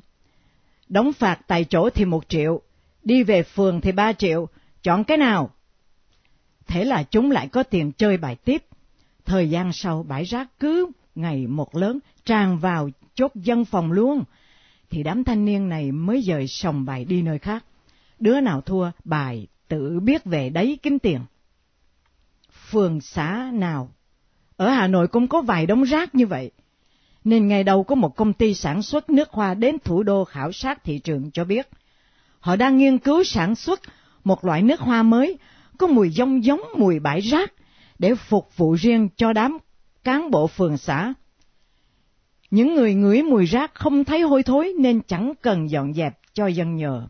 Đóng 0.89 1.13
phạt 1.13 1.39
tại 1.47 1.65
chỗ 1.69 1.89
thì 1.89 2.05
một 2.05 2.29
triệu, 2.29 2.61
đi 3.03 3.23
về 3.23 3.43
phường 3.43 3.81
thì 3.81 3.91
ba 3.91 4.13
triệu, 4.13 4.47
chọn 4.83 5.03
cái 5.03 5.17
nào? 5.17 5.49
Thế 6.67 6.85
là 6.85 7.03
chúng 7.03 7.31
lại 7.31 7.47
có 7.47 7.63
tiền 7.63 7.91
chơi 7.91 8.17
bài 8.17 8.35
tiếp. 8.35 8.63
Thời 9.25 9.49
gian 9.49 9.73
sau 9.73 10.03
bãi 10.03 10.23
rác 10.23 10.59
cứ 10.59 10.91
ngày 11.15 11.47
một 11.47 11.75
lớn 11.75 11.99
tràn 12.25 12.57
vào 12.57 12.89
chốt 13.13 13.31
dân 13.35 13.65
phòng 13.65 13.91
luôn, 13.91 14.23
thì 14.89 15.03
đám 15.03 15.23
thanh 15.23 15.45
niên 15.45 15.69
này 15.69 15.91
mới 15.91 16.21
dời 16.21 16.47
sòng 16.47 16.85
bài 16.85 17.05
đi 17.05 17.21
nơi 17.21 17.39
khác. 17.39 17.65
Đứa 18.19 18.41
nào 18.41 18.61
thua 18.61 18.91
bài 19.03 19.47
tự 19.67 19.99
biết 19.99 20.25
về 20.25 20.49
đấy 20.49 20.79
kiếm 20.81 20.99
tiền. 20.99 21.21
Phường 22.69 23.01
xã 23.01 23.51
nào 23.53 23.89
ở 24.59 24.69
Hà 24.69 24.87
Nội 24.87 25.07
cũng 25.07 25.27
có 25.27 25.41
vài 25.41 25.65
đống 25.65 25.83
rác 25.83 26.15
như 26.15 26.27
vậy. 26.27 26.51
Nên 27.23 27.47
ngày 27.47 27.63
đầu 27.63 27.83
có 27.83 27.95
một 27.95 28.15
công 28.15 28.33
ty 28.33 28.53
sản 28.53 28.81
xuất 28.81 29.09
nước 29.09 29.29
hoa 29.29 29.53
đến 29.53 29.77
thủ 29.83 30.03
đô 30.03 30.23
khảo 30.23 30.51
sát 30.51 30.83
thị 30.83 30.99
trường 30.99 31.31
cho 31.31 31.43
biết. 31.43 31.69
Họ 32.39 32.55
đang 32.55 32.77
nghiên 32.77 32.97
cứu 32.97 33.23
sản 33.23 33.55
xuất 33.55 33.79
một 34.23 34.45
loại 34.45 34.61
nước 34.61 34.79
hoa 34.79 35.03
mới, 35.03 35.37
có 35.77 35.87
mùi 35.87 36.09
giống 36.09 36.43
giống 36.43 36.61
mùi 36.77 36.99
bãi 36.99 37.19
rác, 37.19 37.53
để 37.99 38.15
phục 38.15 38.57
vụ 38.57 38.73
riêng 38.73 39.09
cho 39.15 39.33
đám 39.33 39.57
cán 40.03 40.31
bộ 40.31 40.47
phường 40.47 40.77
xã. 40.77 41.13
Những 42.51 42.75
người 42.75 42.93
ngửi 42.93 43.23
mùi 43.23 43.45
rác 43.45 43.75
không 43.75 44.03
thấy 44.03 44.21
hôi 44.21 44.43
thối 44.43 44.73
nên 44.79 45.01
chẳng 45.01 45.33
cần 45.41 45.69
dọn 45.69 45.93
dẹp 45.93 46.19
cho 46.33 46.47
dân 46.47 46.75
nhờ. 46.75 47.07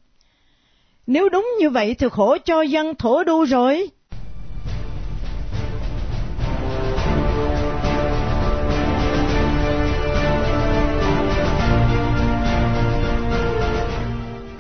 Nếu 1.08 1.30
đúng 1.30 1.50
như 1.60 1.70
vậy 1.70 1.94
thì 1.94 2.08
khổ 2.12 2.38
cho 2.46 2.62
dân 2.62 2.96
thổ 2.96 3.24
đô 3.24 3.46
rồi. 3.46 3.90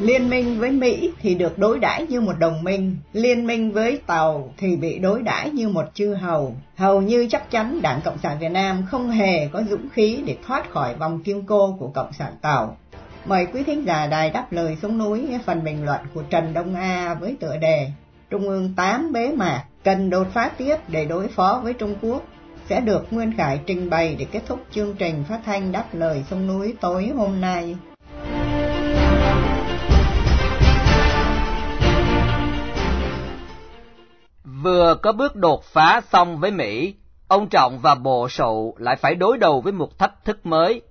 Liên 0.09 0.29
minh 0.29 0.59
với 0.59 0.71
Mỹ 0.71 1.11
thì 1.21 1.35
được 1.35 1.57
đối 1.57 1.79
đãi 1.79 2.05
như 2.07 2.21
một 2.21 2.33
đồng 2.39 2.63
minh, 2.63 2.97
liên 3.13 3.47
minh 3.47 3.71
với 3.71 4.01
Tàu 4.05 4.53
thì 4.57 4.75
bị 4.75 4.99
đối 4.99 5.21
đãi 5.21 5.49
như 5.49 5.69
một 5.69 5.85
chư 5.93 6.13
hầu. 6.13 6.55
Hầu 6.75 7.01
như 7.01 7.27
chắc 7.31 7.51
chắn 7.51 7.81
Đảng 7.81 8.01
Cộng 8.05 8.17
sản 8.17 8.37
Việt 8.39 8.49
Nam 8.49 8.85
không 8.89 9.09
hề 9.09 9.47
có 9.47 9.63
dũng 9.69 9.89
khí 9.93 10.19
để 10.25 10.37
thoát 10.47 10.69
khỏi 10.69 10.95
vòng 10.95 11.23
kim 11.23 11.45
cô 11.45 11.75
của 11.79 11.87
Cộng 11.87 12.13
sản 12.13 12.33
Tàu. 12.41 12.77
Mời 13.25 13.45
quý 13.53 13.63
thính 13.63 13.85
giả 13.85 14.07
đài 14.07 14.29
đáp 14.29 14.51
lời 14.51 14.77
xuống 14.81 14.97
núi 14.97 15.25
nghe 15.29 15.39
phần 15.45 15.63
bình 15.63 15.85
luận 15.85 15.99
của 16.13 16.21
Trần 16.21 16.53
Đông 16.53 16.75
A 16.75 17.13
với 17.13 17.35
tựa 17.39 17.57
đề 17.57 17.87
Trung 18.29 18.49
ương 18.49 18.73
8 18.75 19.13
bế 19.13 19.31
mạc 19.31 19.63
cần 19.83 20.09
đột 20.09 20.27
phá 20.33 20.51
tiếp 20.57 20.77
để 20.87 21.05
đối 21.05 21.27
phó 21.27 21.61
với 21.63 21.73
Trung 21.73 21.95
Quốc 22.01 22.23
sẽ 22.69 22.81
được 22.81 23.13
Nguyên 23.13 23.33
Khải 23.37 23.59
trình 23.65 23.89
bày 23.89 24.15
để 24.19 24.25
kết 24.31 24.41
thúc 24.47 24.59
chương 24.71 24.95
trình 24.95 25.23
phát 25.29 25.39
thanh 25.45 25.71
đáp 25.71 25.85
lời 25.93 26.23
sông 26.29 26.47
núi 26.47 26.75
tối 26.81 27.11
hôm 27.15 27.41
nay. 27.41 27.75
Vừa 34.61 34.95
có 34.95 35.11
bước 35.11 35.35
đột 35.35 35.63
phá 35.63 36.01
xong 36.11 36.39
với 36.39 36.51
Mỹ, 36.51 36.95
ông 37.27 37.49
Trọng 37.49 37.79
và 37.79 37.95
Bộ 37.95 38.29
Sậu 38.29 38.75
lại 38.77 38.95
phải 38.95 39.15
đối 39.15 39.37
đầu 39.37 39.61
với 39.61 39.73
một 39.73 39.97
thách 39.99 40.25
thức 40.25 40.45
mới. 40.45 40.81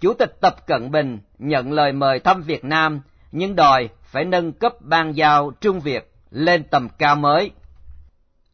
Chủ 0.00 0.14
tịch 0.14 0.40
Tập 0.40 0.66
Cận 0.66 0.90
Bình 0.90 1.18
nhận 1.38 1.72
lời 1.72 1.92
mời 1.92 2.20
thăm 2.20 2.42
Việt 2.42 2.64
Nam, 2.64 3.00
nhưng 3.32 3.56
đòi 3.56 3.88
phải 4.02 4.24
nâng 4.24 4.52
cấp 4.52 4.72
ban 4.80 5.16
giao 5.16 5.52
Trung 5.60 5.80
Việt 5.80 6.12
lên 6.30 6.64
tầm 6.70 6.88
cao 6.98 7.16
mới. 7.16 7.50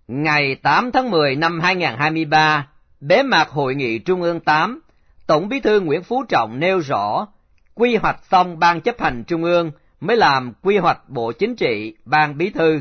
Ngày 0.09 0.55
8 0.55 0.93
tháng 0.93 1.11
10 1.11 1.37
năm 1.37 1.61
2023, 1.61 2.69
bế 3.01 3.23
mạc 3.23 3.49
Hội 3.49 3.75
nghị 3.75 3.99
Trung 3.99 4.23
ương 4.23 4.41
8, 4.41 4.81
Tổng 5.27 5.49
bí 5.49 5.61
thư 5.61 5.81
Nguyễn 5.81 6.03
Phú 6.03 6.25
Trọng 6.29 6.61
nêu 6.61 6.79
rõ, 6.79 7.27
quy 7.75 7.97
hoạch 7.97 8.21
xong 8.31 8.59
Ban 8.59 8.81
chấp 8.81 9.01
hành 9.01 9.25
Trung 9.25 9.45
ương 9.45 9.71
mới 10.01 10.17
làm 10.17 10.53
quy 10.63 10.79
hoạch 10.79 11.09
Bộ 11.09 11.33
Chính 11.33 11.57
trị, 11.57 11.97
Ban 12.05 12.39
bí 12.39 12.51
thư. 12.51 12.81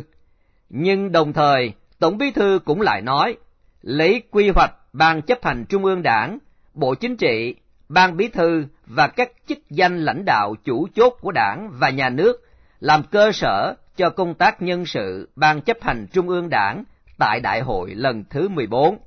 Nhưng 0.74 1.12
đồng 1.12 1.34
thời, 1.34 1.74
Tổng 2.00 2.18
bí 2.18 2.32
thư 2.32 2.60
cũng 2.66 2.82
lại 2.82 3.02
nói, 3.02 3.38
lấy 3.82 4.24
quy 4.32 4.50
hoạch 4.50 4.72
Ban 4.94 5.22
chấp 5.22 5.44
hành 5.44 5.66
Trung 5.66 5.86
ương 5.86 6.04
Đảng, 6.04 6.38
Bộ 6.74 6.96
Chính 6.96 7.18
trị, 7.18 7.56
Ban 7.90 8.18
bí 8.18 8.28
thư 8.28 8.66
và 8.86 9.08
các 9.08 9.32
chức 9.48 9.60
danh 9.70 10.06
lãnh 10.06 10.26
đạo 10.26 10.56
chủ 10.64 10.88
chốt 10.96 11.18
của 11.22 11.32
Đảng 11.32 11.70
và 11.80 11.90
nhà 11.90 12.10
nước 12.10 12.48
làm 12.80 13.04
cơ 13.04 13.32
sở 13.32 13.76
cho 13.96 14.10
công 14.10 14.34
tác 14.34 14.62
nhân 14.62 14.86
sự 14.86 15.30
Ban 15.36 15.62
chấp 15.62 15.78
hành 15.82 16.08
Trung 16.14 16.30
ương 16.30 16.50
Đảng 16.50 16.84
tại 17.18 17.40
Đại 17.40 17.62
hội 17.62 17.96
lần 17.96 18.24
thứ 18.30 18.48
14. 18.50 18.98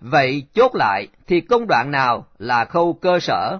Vậy 0.00 0.46
chốt 0.54 0.74
lại 0.74 1.08
thì 1.26 1.40
công 1.40 1.66
đoạn 1.66 1.90
nào 1.90 2.26
là 2.38 2.64
khâu 2.64 2.92
cơ 2.92 3.20
sở? 3.20 3.58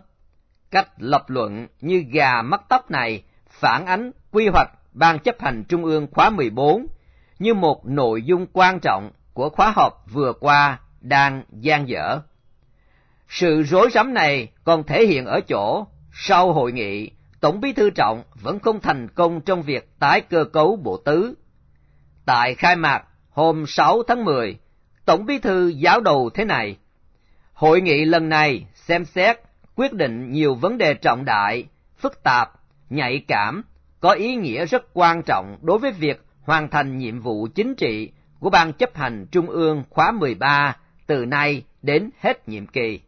Cách 0.70 0.88
lập 0.98 1.24
luận 1.30 1.66
như 1.80 2.04
gà 2.12 2.42
mắc 2.42 2.62
tóc 2.68 2.90
này 2.90 3.22
phản 3.50 3.86
ánh 3.86 4.10
quy 4.30 4.48
hoạch 4.48 4.70
Ban 4.92 5.18
chấp 5.18 5.40
hành 5.40 5.64
Trung 5.64 5.84
ương 5.84 6.06
khóa 6.10 6.30
14 6.30 6.86
như 7.38 7.54
một 7.54 7.86
nội 7.86 8.22
dung 8.22 8.46
quan 8.52 8.80
trọng 8.80 9.10
của 9.32 9.48
khóa 9.48 9.72
họp 9.76 10.04
vừa 10.12 10.32
qua 10.40 10.80
đang 11.00 11.42
gian 11.50 11.88
dở. 11.88 12.20
Sự 13.28 13.62
rối 13.62 13.88
rắm 13.92 14.14
này 14.14 14.48
còn 14.64 14.84
thể 14.84 15.06
hiện 15.06 15.26
ở 15.26 15.40
chỗ 15.48 15.86
sau 16.12 16.52
hội 16.52 16.72
nghị, 16.72 17.10
Tổng 17.40 17.60
bí 17.60 17.72
thư 17.72 17.90
Trọng 17.90 18.22
vẫn 18.34 18.58
không 18.58 18.80
thành 18.80 19.08
công 19.08 19.40
trong 19.40 19.62
việc 19.62 19.98
tái 19.98 20.20
cơ 20.20 20.44
cấu 20.44 20.76
bộ 20.76 20.96
tứ. 20.96 21.34
Tại 22.26 22.54
khai 22.54 22.76
mạc 22.76 23.04
hôm 23.30 23.64
6 23.66 24.02
tháng 24.08 24.24
10, 24.24 24.58
Tổng 25.04 25.26
bí 25.26 25.38
thư 25.38 25.68
giáo 25.68 26.00
đầu 26.00 26.30
thế 26.34 26.44
này. 26.44 26.76
Hội 27.52 27.80
nghị 27.80 28.04
lần 28.04 28.28
này 28.28 28.66
xem 28.74 29.04
xét, 29.04 29.36
quyết 29.76 29.92
định 29.92 30.30
nhiều 30.30 30.54
vấn 30.54 30.78
đề 30.78 30.94
trọng 30.94 31.24
đại, 31.24 31.64
phức 31.98 32.22
tạp, 32.22 32.50
nhạy 32.90 33.24
cảm, 33.28 33.62
có 34.00 34.12
ý 34.12 34.34
nghĩa 34.34 34.66
rất 34.66 34.82
quan 34.92 35.22
trọng 35.22 35.58
đối 35.62 35.78
với 35.78 35.92
việc 35.92 36.22
hoàn 36.48 36.68
thành 36.68 36.98
nhiệm 36.98 37.20
vụ 37.20 37.48
chính 37.54 37.74
trị 37.74 38.10
của 38.40 38.50
Ban 38.50 38.72
chấp 38.72 38.96
hành 38.96 39.26
Trung 39.30 39.46
ương 39.46 39.84
khóa 39.90 40.12
13 40.12 40.76
từ 41.06 41.24
nay 41.24 41.62
đến 41.82 42.10
hết 42.20 42.48
nhiệm 42.48 42.66
kỳ. 42.66 43.00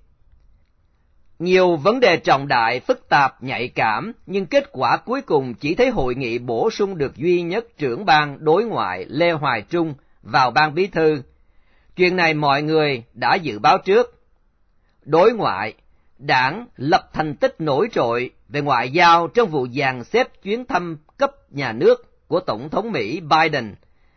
Nhiều 1.38 1.76
vấn 1.76 2.00
đề 2.00 2.16
trọng 2.16 2.48
đại, 2.48 2.80
phức 2.80 3.08
tạp, 3.08 3.42
nhạy 3.42 3.68
cảm, 3.68 4.12
nhưng 4.26 4.46
kết 4.46 4.64
quả 4.72 4.96
cuối 4.96 5.22
cùng 5.22 5.54
chỉ 5.54 5.74
thấy 5.74 5.90
hội 5.90 6.14
nghị 6.14 6.38
bổ 6.38 6.70
sung 6.70 6.98
được 6.98 7.16
duy 7.16 7.42
nhất 7.42 7.66
trưởng 7.78 8.04
ban 8.04 8.44
đối 8.44 8.64
ngoại 8.64 9.06
Lê 9.08 9.32
Hoài 9.32 9.62
Trung 9.62 9.94
vào 10.22 10.50
ban 10.50 10.74
bí 10.74 10.86
thư. 10.86 11.22
Chuyện 11.96 12.16
này 12.16 12.34
mọi 12.34 12.62
người 12.62 13.04
đã 13.14 13.34
dự 13.34 13.58
báo 13.58 13.78
trước. 13.78 14.22
Đối 15.02 15.32
ngoại, 15.32 15.74
đảng 16.18 16.66
lập 16.76 17.10
thành 17.12 17.36
tích 17.36 17.60
nổi 17.60 17.88
trội 17.92 18.30
về 18.48 18.60
ngoại 18.60 18.90
giao 18.90 19.28
trong 19.28 19.48
vụ 19.48 19.66
dàn 19.68 20.04
xếp 20.04 20.42
chuyến 20.42 20.64
thăm 20.64 20.96
cấp 21.18 21.30
nhà 21.50 21.72
nước 21.72 22.09
của 22.30 22.40
Tổng 22.40 22.68
thống 22.70 22.92
Mỹ 22.92 23.20
Biden, 23.20 23.74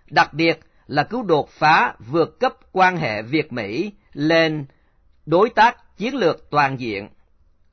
đặc 0.07 0.33
biệt 0.33 0.59
là 0.87 1.03
cứu 1.03 1.23
đột 1.23 1.49
phá 1.49 1.93
vượt 1.99 2.39
cấp 2.39 2.53
quan 2.71 2.97
hệ 2.97 3.21
Việt-Mỹ 3.21 3.91
lên 4.13 4.65
đối 5.25 5.49
tác 5.49 5.97
chiến 5.97 6.15
lược 6.15 6.49
toàn 6.49 6.79
diện. 6.79 7.09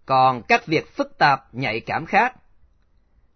Còn 0.06 0.42
các 0.42 0.66
việc 0.66 0.96
phức 0.96 1.18
tạp 1.18 1.54
nhạy 1.54 1.80
cảm 1.80 2.06
khác, 2.06 2.36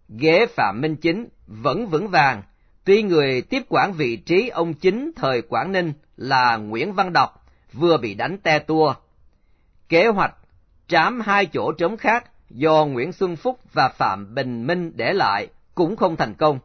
ghế 0.09 0.45
Phạm 0.45 0.81
Minh 0.81 0.95
Chính 0.95 1.27
vẫn 1.47 1.87
vững 1.87 2.07
vàng 2.07 2.41
Tuy 2.85 3.03
người 3.03 3.41
tiếp 3.41 3.63
quản 3.69 3.93
vị 3.93 4.17
trí 4.17 4.49
ông 4.49 4.73
chính 4.73 5.11
thời 5.15 5.41
Quảng 5.41 5.71
Ninh 5.71 5.93
là 6.17 6.57
Nguyễn 6.57 6.93
Văn 6.93 7.13
Đọc 7.13 7.45
vừa 7.73 7.97
bị 7.97 8.13
đánh 8.13 8.37
te 8.37 8.59
tua. 8.59 8.93
Kế 9.89 10.07
hoạch 10.07 10.35
trám 10.87 11.21
hai 11.21 11.45
chỗ 11.45 11.71
trống 11.71 11.97
khác 11.97 12.31
do 12.49 12.85
Nguyễn 12.85 13.11
Xuân 13.11 13.35
Phúc 13.35 13.59
và 13.73 13.89
Phạm 13.89 14.35
Bình 14.35 14.67
Minh 14.67 14.91
để 14.95 15.13
lại 15.13 15.47
cũng 15.75 15.95
không 15.95 16.15
thành 16.15 16.33
công. 16.33 16.59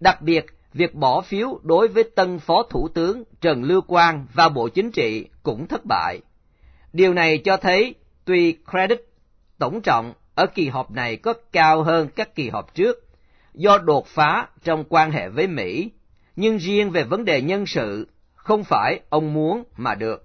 Đặc 0.00 0.22
biệt, 0.22 0.46
việc 0.72 0.94
bỏ 0.94 1.20
phiếu 1.20 1.60
đối 1.62 1.88
với 1.88 2.04
tân 2.04 2.38
Phó 2.38 2.62
Thủ 2.62 2.88
tướng 2.88 3.22
Trần 3.40 3.62
Lưu 3.62 3.80
Quang 3.80 4.26
và 4.34 4.48
Bộ 4.48 4.68
Chính 4.68 4.90
trị 4.90 5.26
cũng 5.42 5.66
thất 5.66 5.80
bại. 5.84 6.20
Điều 6.92 7.14
này 7.14 7.38
cho 7.38 7.56
thấy 7.56 7.94
tuy 8.24 8.56
credit 8.70 9.00
tổng 9.58 9.80
trọng 9.80 10.12
ở 10.34 10.46
kỳ 10.46 10.68
họp 10.68 10.90
này 10.90 11.16
có 11.16 11.32
cao 11.52 11.82
hơn 11.82 12.08
các 12.16 12.34
kỳ 12.34 12.48
họp 12.48 12.74
trước, 12.74 12.96
do 13.54 13.78
đột 13.78 14.06
phá 14.06 14.48
trong 14.64 14.84
quan 14.88 15.10
hệ 15.10 15.28
với 15.28 15.46
Mỹ, 15.46 15.90
nhưng 16.36 16.58
riêng 16.58 16.90
về 16.90 17.04
vấn 17.04 17.24
đề 17.24 17.42
nhân 17.42 17.66
sự, 17.66 18.08
không 18.34 18.64
phải 18.64 19.00
ông 19.08 19.32
muốn 19.32 19.64
mà 19.76 19.94
được. 19.94 20.24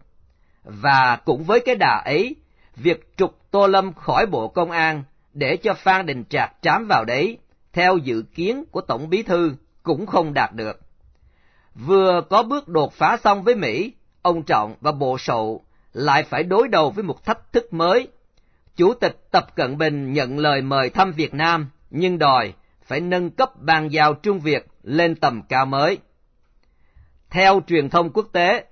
Và 0.64 1.16
cũng 1.26 1.44
với 1.44 1.60
cái 1.60 1.76
đà 1.76 2.02
ấy, 2.06 2.36
việc 2.76 3.18
trục 3.18 3.52
Tô 3.52 3.68
Lâm 3.68 3.94
khỏi 3.94 4.26
Bộ 4.26 4.48
Công 4.48 4.72
an 4.72 5.04
để 5.34 5.58
cho 5.58 5.74
Phan 5.74 6.06
Đình 6.06 6.24
Trạc 6.30 6.52
trám 6.62 6.88
vào 6.88 7.06
đấy, 7.06 7.38
theo 7.74 7.98
dự 7.98 8.24
kiến 8.36 8.64
của 8.72 8.82
Tổng 8.82 9.10
Bí 9.10 9.24
Thư, 9.24 9.54
cũng 9.84 10.06
không 10.06 10.34
đạt 10.34 10.54
được. 10.54 10.80
Vừa 11.76 12.22
có 12.30 12.44
bước 12.44 12.68
đột 12.68 12.94
phá 12.94 13.18
xong 13.24 13.44
với 13.44 13.56
Mỹ, 13.56 13.94
ông 14.22 14.44
Trọng 14.44 14.76
và 14.82 14.92
Bộ 14.92 15.18
Sậu 15.20 15.66
lại 15.94 16.24
phải 16.24 16.44
đối 16.44 16.68
đầu 16.68 16.92
với 16.92 17.04
một 17.04 17.26
thách 17.26 17.54
thức 17.54 17.74
mới. 17.74 18.08
Chủ 18.76 18.94
tịch 18.94 19.32
Tập 19.32 19.56
Cận 19.56 19.78
Bình 19.78 20.14
nhận 20.14 20.40
lời 20.40 20.62
mời 20.62 20.90
thăm 20.90 21.12
Việt 21.12 21.34
Nam, 21.34 21.70
nhưng 21.90 22.18
đòi 22.18 22.54
phải 22.84 23.00
nâng 23.00 23.30
cấp 23.30 23.62
bàn 23.62 23.92
giao 23.92 24.14
Trung 24.14 24.40
Việt 24.40 24.68
lên 24.84 25.16
tầm 25.16 25.42
cao 25.50 25.66
mới. 25.66 25.98
Theo 27.30 27.62
truyền 27.68 27.90
thông 27.90 28.10
quốc 28.14 28.28
tế, 28.32 28.66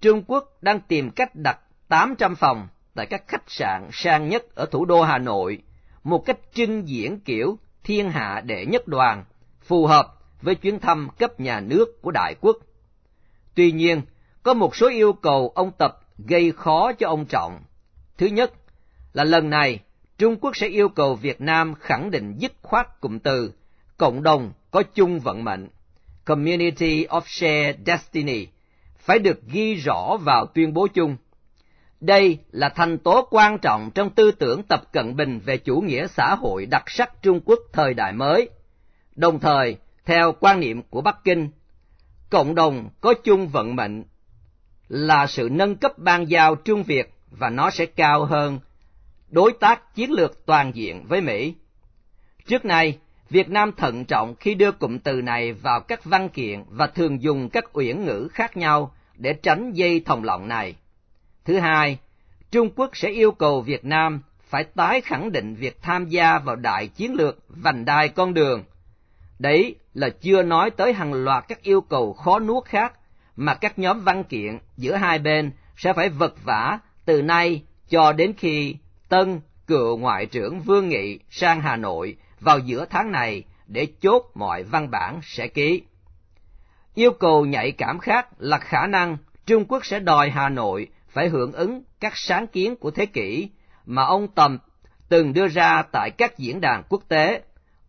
Trung 0.00 0.22
Quốc 0.26 0.62
đang 0.62 0.80
tìm 0.80 1.10
cách 1.10 1.34
đặt 1.34 1.58
800 1.88 2.36
phòng 2.36 2.68
tại 2.94 3.06
các 3.06 3.28
khách 3.28 3.50
sạn 3.50 3.88
sang 3.92 4.28
nhất 4.28 4.54
ở 4.54 4.66
thủ 4.66 4.84
đô 4.84 5.02
Hà 5.02 5.18
Nội, 5.18 5.62
một 6.04 6.18
cách 6.26 6.38
trưng 6.54 6.88
diễn 6.88 7.20
kiểu 7.20 7.58
thiên 7.84 8.10
hạ 8.10 8.40
đệ 8.44 8.66
nhất 8.66 8.88
đoàn, 8.88 9.24
phù 9.62 9.86
hợp 9.86 10.19
với 10.42 10.54
chuyến 10.54 10.80
thăm 10.80 11.08
cấp 11.18 11.40
nhà 11.40 11.60
nước 11.60 12.02
của 12.02 12.10
đại 12.10 12.34
quốc. 12.40 12.56
Tuy 13.54 13.72
nhiên, 13.72 14.02
có 14.42 14.54
một 14.54 14.76
số 14.76 14.88
yêu 14.88 15.12
cầu 15.12 15.52
ông 15.54 15.72
Tập 15.78 15.98
gây 16.18 16.52
khó 16.52 16.92
cho 16.92 17.08
ông 17.08 17.24
Trọng. 17.26 17.62
Thứ 18.18 18.26
nhất 18.26 18.52
là 19.12 19.24
lần 19.24 19.50
này 19.50 19.80
Trung 20.18 20.36
Quốc 20.40 20.56
sẽ 20.56 20.68
yêu 20.68 20.88
cầu 20.88 21.14
Việt 21.14 21.40
Nam 21.40 21.74
khẳng 21.74 22.10
định 22.10 22.34
dứt 22.38 22.52
khoát 22.62 23.00
cụm 23.00 23.18
từ 23.18 23.52
cộng 23.96 24.22
đồng 24.22 24.52
có 24.70 24.82
chung 24.82 25.20
vận 25.20 25.44
mệnh, 25.44 25.68
Community 26.24 27.04
of 27.04 27.20
Shared 27.26 27.76
Destiny, 27.86 28.46
phải 28.98 29.18
được 29.18 29.46
ghi 29.46 29.74
rõ 29.74 30.16
vào 30.16 30.46
tuyên 30.46 30.74
bố 30.74 30.86
chung. 30.86 31.16
Đây 32.00 32.38
là 32.50 32.68
thành 32.68 32.98
tố 32.98 33.28
quan 33.30 33.58
trọng 33.58 33.90
trong 33.90 34.10
tư 34.10 34.30
tưởng 34.30 34.62
Tập 34.62 34.92
Cận 34.92 35.16
Bình 35.16 35.40
về 35.44 35.56
chủ 35.56 35.80
nghĩa 35.80 36.06
xã 36.06 36.34
hội 36.34 36.66
đặc 36.66 36.90
sắc 36.90 37.22
Trung 37.22 37.40
Quốc 37.44 37.58
thời 37.72 37.94
đại 37.94 38.12
mới. 38.12 38.48
Đồng 39.16 39.40
thời, 39.40 39.76
theo 40.04 40.32
quan 40.40 40.60
niệm 40.60 40.82
của 40.82 41.00
Bắc 41.00 41.24
Kinh, 41.24 41.48
cộng 42.30 42.54
đồng 42.54 42.90
có 43.00 43.14
chung 43.24 43.48
vận 43.48 43.76
mệnh 43.76 44.04
là 44.88 45.26
sự 45.26 45.48
nâng 45.52 45.76
cấp 45.76 45.98
ban 45.98 46.30
giao 46.30 46.54
Trung 46.54 46.82
Việt 46.82 47.14
và 47.30 47.50
nó 47.50 47.70
sẽ 47.70 47.86
cao 47.86 48.24
hơn 48.24 48.60
đối 49.30 49.52
tác 49.60 49.94
chiến 49.94 50.12
lược 50.12 50.46
toàn 50.46 50.74
diện 50.74 51.04
với 51.08 51.20
Mỹ. 51.20 51.54
Trước 52.46 52.64
nay, 52.64 52.98
Việt 53.30 53.50
Nam 53.50 53.72
thận 53.76 54.04
trọng 54.04 54.34
khi 54.34 54.54
đưa 54.54 54.72
cụm 54.72 54.98
từ 54.98 55.22
này 55.22 55.52
vào 55.52 55.80
các 55.80 56.04
văn 56.04 56.28
kiện 56.28 56.64
và 56.68 56.86
thường 56.86 57.22
dùng 57.22 57.48
các 57.50 57.64
uyển 57.72 58.04
ngữ 58.04 58.28
khác 58.32 58.56
nhau 58.56 58.94
để 59.16 59.32
tránh 59.32 59.72
dây 59.72 60.00
thòng 60.00 60.24
lọng 60.24 60.48
này. 60.48 60.74
Thứ 61.44 61.58
hai, 61.58 61.98
Trung 62.50 62.70
Quốc 62.76 62.90
sẽ 62.96 63.08
yêu 63.08 63.32
cầu 63.32 63.60
Việt 63.60 63.84
Nam 63.84 64.22
phải 64.48 64.64
tái 64.64 65.00
khẳng 65.00 65.32
định 65.32 65.54
việc 65.54 65.82
tham 65.82 66.08
gia 66.08 66.38
vào 66.38 66.56
đại 66.56 66.88
chiến 66.88 67.14
lược 67.14 67.38
vành 67.48 67.84
đai 67.84 68.08
con 68.08 68.34
đường. 68.34 68.64
Đấy 69.40 69.74
là 69.94 70.08
chưa 70.20 70.42
nói 70.42 70.70
tới 70.70 70.92
hàng 70.92 71.12
loạt 71.12 71.44
các 71.48 71.62
yêu 71.62 71.80
cầu 71.80 72.12
khó 72.12 72.38
nuốt 72.38 72.64
khác 72.64 72.92
mà 73.36 73.54
các 73.54 73.78
nhóm 73.78 74.00
văn 74.00 74.24
kiện 74.24 74.58
giữa 74.76 74.94
hai 74.96 75.18
bên 75.18 75.52
sẽ 75.76 75.92
phải 75.92 76.08
vật 76.08 76.34
vả 76.44 76.78
từ 77.04 77.22
nay 77.22 77.62
cho 77.88 78.12
đến 78.12 78.32
khi 78.36 78.76
Tân, 79.08 79.40
cựu 79.66 79.96
Ngoại 79.96 80.26
trưởng 80.26 80.60
Vương 80.60 80.88
Nghị 80.88 81.18
sang 81.30 81.60
Hà 81.60 81.76
Nội 81.76 82.16
vào 82.40 82.58
giữa 82.58 82.84
tháng 82.90 83.12
này 83.12 83.44
để 83.66 83.86
chốt 84.00 84.30
mọi 84.34 84.62
văn 84.62 84.90
bản 84.90 85.20
sẽ 85.22 85.48
ký. 85.48 85.82
Yêu 86.94 87.10
cầu 87.10 87.46
nhạy 87.46 87.72
cảm 87.72 87.98
khác 87.98 88.26
là 88.38 88.58
khả 88.58 88.86
năng 88.86 89.16
Trung 89.46 89.64
Quốc 89.64 89.86
sẽ 89.86 89.98
đòi 89.98 90.30
Hà 90.30 90.48
Nội 90.48 90.86
phải 91.08 91.28
hưởng 91.28 91.52
ứng 91.52 91.82
các 92.00 92.12
sáng 92.16 92.46
kiến 92.46 92.76
của 92.76 92.90
thế 92.90 93.06
kỷ 93.06 93.50
mà 93.86 94.04
ông 94.04 94.28
Tầm 94.28 94.58
từng 95.08 95.32
đưa 95.32 95.48
ra 95.48 95.82
tại 95.92 96.10
các 96.10 96.38
diễn 96.38 96.60
đàn 96.60 96.82
quốc 96.88 97.02
tế, 97.08 97.42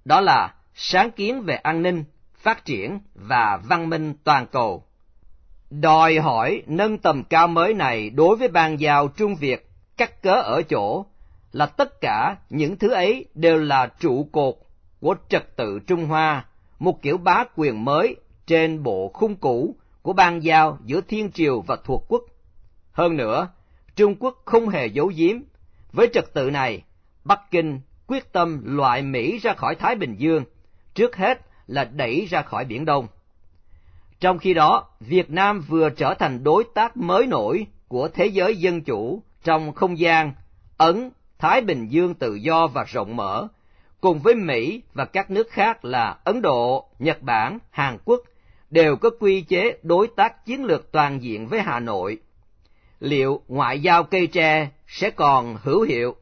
đó 0.06 0.22
là 0.22 0.54
sáng 0.84 1.12
kiến 1.12 1.42
về 1.42 1.56
an 1.56 1.82
ninh, 1.82 2.04
phát 2.36 2.66
triển 2.66 3.00
và 3.16 3.60
văn 3.64 3.90
minh 3.90 4.14
toàn 4.24 4.48
cầu. 4.52 4.84
Đòi 5.70 6.20
hỏi 6.20 6.64
nâng 6.68 6.98
tầm 6.98 7.24
cao 7.24 7.48
mới 7.48 7.74
này 7.74 8.10
đối 8.10 8.36
với 8.36 8.48
ban 8.48 8.80
giao 8.80 9.08
Trung 9.08 9.36
Việt 9.36 9.70
cắt 9.98 10.22
cớ 10.22 10.34
ở 10.34 10.62
chỗ 10.62 11.06
là 11.52 11.66
tất 11.66 12.02
cả 12.02 12.36
những 12.50 12.78
thứ 12.78 12.90
ấy 12.90 13.26
đều 13.34 13.58
là 13.58 13.88
trụ 14.00 14.28
cột 14.32 14.56
của 15.00 15.16
trật 15.30 15.56
tự 15.56 15.80
Trung 15.88 16.06
Hoa, 16.06 16.46
một 16.80 17.02
kiểu 17.02 17.18
bá 17.18 17.44
quyền 17.56 17.86
mới 17.86 18.16
trên 18.48 18.84
bộ 18.84 19.12
khung 19.14 19.36
cũ 19.36 19.76
của 20.02 20.14
ban 20.14 20.44
giao 20.44 20.78
giữa 20.86 21.02
Thiên 21.02 21.32
Triều 21.32 21.62
và 21.62 21.78
thuộc 21.84 22.06
quốc. 22.08 22.22
Hơn 22.92 23.18
nữa, 23.18 23.48
Trung 23.96 24.16
Quốc 24.20 24.42
không 24.46 24.70
hề 24.70 24.88
giấu 24.88 25.12
giếm. 25.16 25.38
Với 25.92 26.10
trật 26.14 26.34
tự 26.34 26.50
này, 26.50 26.84
Bắc 27.24 27.52
Kinh 27.52 27.80
quyết 28.08 28.34
tâm 28.34 28.62
loại 28.66 29.02
Mỹ 29.02 29.38
ra 29.38 29.54
khỏi 29.54 29.76
Thái 29.76 29.96
Bình 29.96 30.16
Dương, 30.18 30.44
trước 30.96 31.16
hết 31.16 31.42
là 31.68 31.84
đẩy 31.84 32.28
ra 32.30 32.42
khỏi 32.42 32.66
Biển 32.66 32.86
Đông. 32.86 33.08
Trong 34.20 34.38
khi 34.38 34.54
đó, 34.54 34.88
Việt 35.00 35.30
Nam 35.30 35.62
vừa 35.68 35.90
trở 35.90 36.14
thành 36.14 36.44
đối 36.44 36.64
tác 36.74 36.98
mới 36.98 37.28
nổi 37.28 37.68
của 37.88 38.08
thế 38.08 38.26
giới 38.26 38.56
dân 38.56 38.82
chủ 38.82 39.24
trong 39.44 39.74
không 39.74 40.00
gian 40.00 40.34
Ấn, 40.78 41.12
Thái 41.40 41.62
Bình 41.62 41.88
Dương 41.88 42.14
tự 42.14 42.36
do 42.36 42.68
và 42.68 42.84
rộng 42.84 43.16
mở, 43.16 43.48
cùng 44.02 44.20
với 44.20 44.36
Mỹ 44.36 44.82
và 44.94 45.06
các 45.06 45.32
nước 45.32 45.50
khác 45.52 45.86
là 45.86 46.18
Ấn 46.24 46.42
Độ, 46.42 46.90
Nhật 47.00 47.22
Bản, 47.22 47.60
Hàn 47.70 47.98
Quốc, 48.06 48.22
đều 48.70 48.96
có 48.96 49.10
quy 49.20 49.42
chế 49.42 49.78
đối 49.84 50.08
tác 50.08 50.46
chiến 50.46 50.64
lược 50.66 50.92
toàn 50.92 51.24
diện 51.24 51.48
với 51.48 51.62
Hà 51.62 51.80
Nội. 51.80 52.18
Liệu 53.00 53.42
ngoại 53.48 53.80
giao 53.80 54.04
cây 54.04 54.28
tre 54.28 54.70
sẽ 54.88 55.10
còn 55.10 55.58
hữu 55.62 55.82
hiệu? 55.82 56.16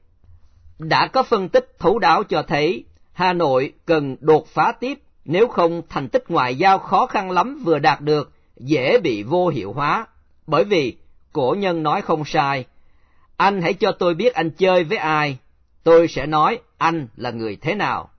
Đã 0.79 1.08
có 1.08 1.23
phân 1.23 1.49
tích 1.49 1.75
thấu 1.79 1.99
đáo 1.99 2.23
cho 2.23 2.43
thấy 2.43 2.86
Hà 3.19 3.34
Nội 3.34 3.73
cần 3.86 4.15
đột 4.19 4.47
phá 4.47 4.71
tiếp 4.79 4.99
nếu 5.25 5.47
không 5.47 5.82
thành 5.89 6.10
tích 6.10 6.23
ngoại 6.29 6.55
giao 6.55 6.79
khó 6.79 7.05
khăn 7.05 7.32
lắm 7.32 7.62
vừa 7.65 7.79
đạt 7.79 8.01
được 8.01 8.32
dễ 8.58 8.99
bị 9.03 9.23
vô 9.23 9.47
hiệu 9.47 9.73
hóa. 9.73 10.08
Bởi 10.47 10.63
vì 10.63 10.97
cổ 11.34 11.55
nhân 11.60 11.84
nói 11.84 12.01
không 12.01 12.25
sai, 12.25 12.65
anh 13.38 13.62
hãy 13.62 13.73
cho 13.73 13.91
tôi 13.91 14.15
biết 14.15 14.34
anh 14.34 14.49
chơi 14.49 14.84
với 14.84 14.97
ai, 14.97 15.38
tôi 15.84 16.08
sẽ 16.08 16.25
nói 16.25 16.60
anh 16.77 17.08
là 17.15 17.32
người 17.32 17.55
thế 17.55 17.75
nào. 17.75 18.10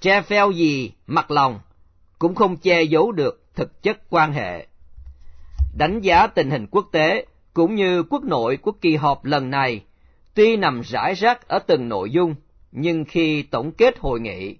Che 0.00 0.22
pheo 0.22 0.50
gì 0.50 0.92
mặt 1.06 1.30
lòng 1.30 1.60
cũng 2.18 2.34
không 2.34 2.56
che 2.56 2.82
giấu 2.82 3.12
được 3.12 3.42
thực 3.54 3.82
chất 3.82 3.98
quan 4.10 4.32
hệ. 4.32 4.66
Đánh 5.76 6.00
giá 6.00 6.26
tình 6.26 6.50
hình 6.50 6.66
quốc 6.70 6.86
tế 6.92 7.26
cũng 7.54 7.74
như 7.74 8.02
quốc 8.02 8.24
nội 8.24 8.56
của 8.56 8.72
kỳ 8.72 8.96
họp 8.96 9.24
lần 9.24 9.50
này, 9.50 9.80
tuy 10.34 10.56
nằm 10.56 10.80
rải 10.80 11.14
rác 11.14 11.48
ở 11.48 11.58
từng 11.58 11.88
nội 11.88 12.10
dung, 12.10 12.34
nhưng 12.72 13.04
khi 13.04 13.42
tổng 13.42 13.72
kết 13.72 13.98
hội 13.98 14.20
nghị, 14.20 14.56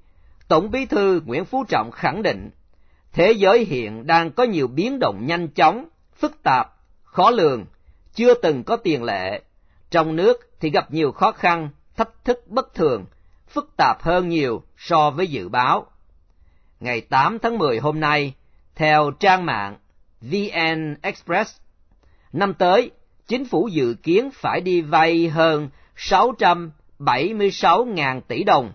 Tổng 0.48 0.70
bí 0.70 0.86
thư 0.86 1.20
Nguyễn 1.24 1.44
Phú 1.44 1.64
Trọng 1.68 1.90
khẳng 1.90 2.22
định, 2.22 2.50
thế 3.12 3.32
giới 3.32 3.64
hiện 3.64 4.06
đang 4.06 4.30
có 4.32 4.44
nhiều 4.44 4.66
biến 4.66 4.98
động 4.98 5.26
nhanh 5.26 5.48
chóng, 5.48 5.88
phức 6.16 6.42
tạp, 6.42 6.74
khó 7.02 7.30
lường, 7.30 7.64
chưa 8.14 8.34
từng 8.34 8.64
có 8.64 8.76
tiền 8.76 9.02
lệ. 9.02 9.42
Trong 9.90 10.16
nước 10.16 10.50
thì 10.60 10.70
gặp 10.70 10.90
nhiều 10.90 11.12
khó 11.12 11.32
khăn, 11.32 11.68
thách 11.96 12.24
thức 12.24 12.44
bất 12.46 12.74
thường, 12.74 13.04
phức 13.48 13.76
tạp 13.76 14.02
hơn 14.02 14.28
nhiều 14.28 14.62
so 14.76 15.10
với 15.10 15.26
dự 15.26 15.48
báo. 15.48 15.86
Ngày 16.80 17.00
8 17.00 17.38
tháng 17.38 17.58
10 17.58 17.78
hôm 17.78 18.00
nay, 18.00 18.34
theo 18.74 19.10
trang 19.10 19.46
mạng 19.46 19.76
VN 20.20 20.96
Express, 21.02 21.60
năm 22.32 22.54
tới, 22.54 22.90
chính 23.26 23.44
phủ 23.44 23.68
dự 23.72 23.94
kiến 24.02 24.30
phải 24.34 24.60
đi 24.60 24.80
vay 24.80 25.28
hơn 25.28 25.68
600. 25.96 26.72
76.000 27.04 28.20
tỷ 28.20 28.44
đồng, 28.44 28.72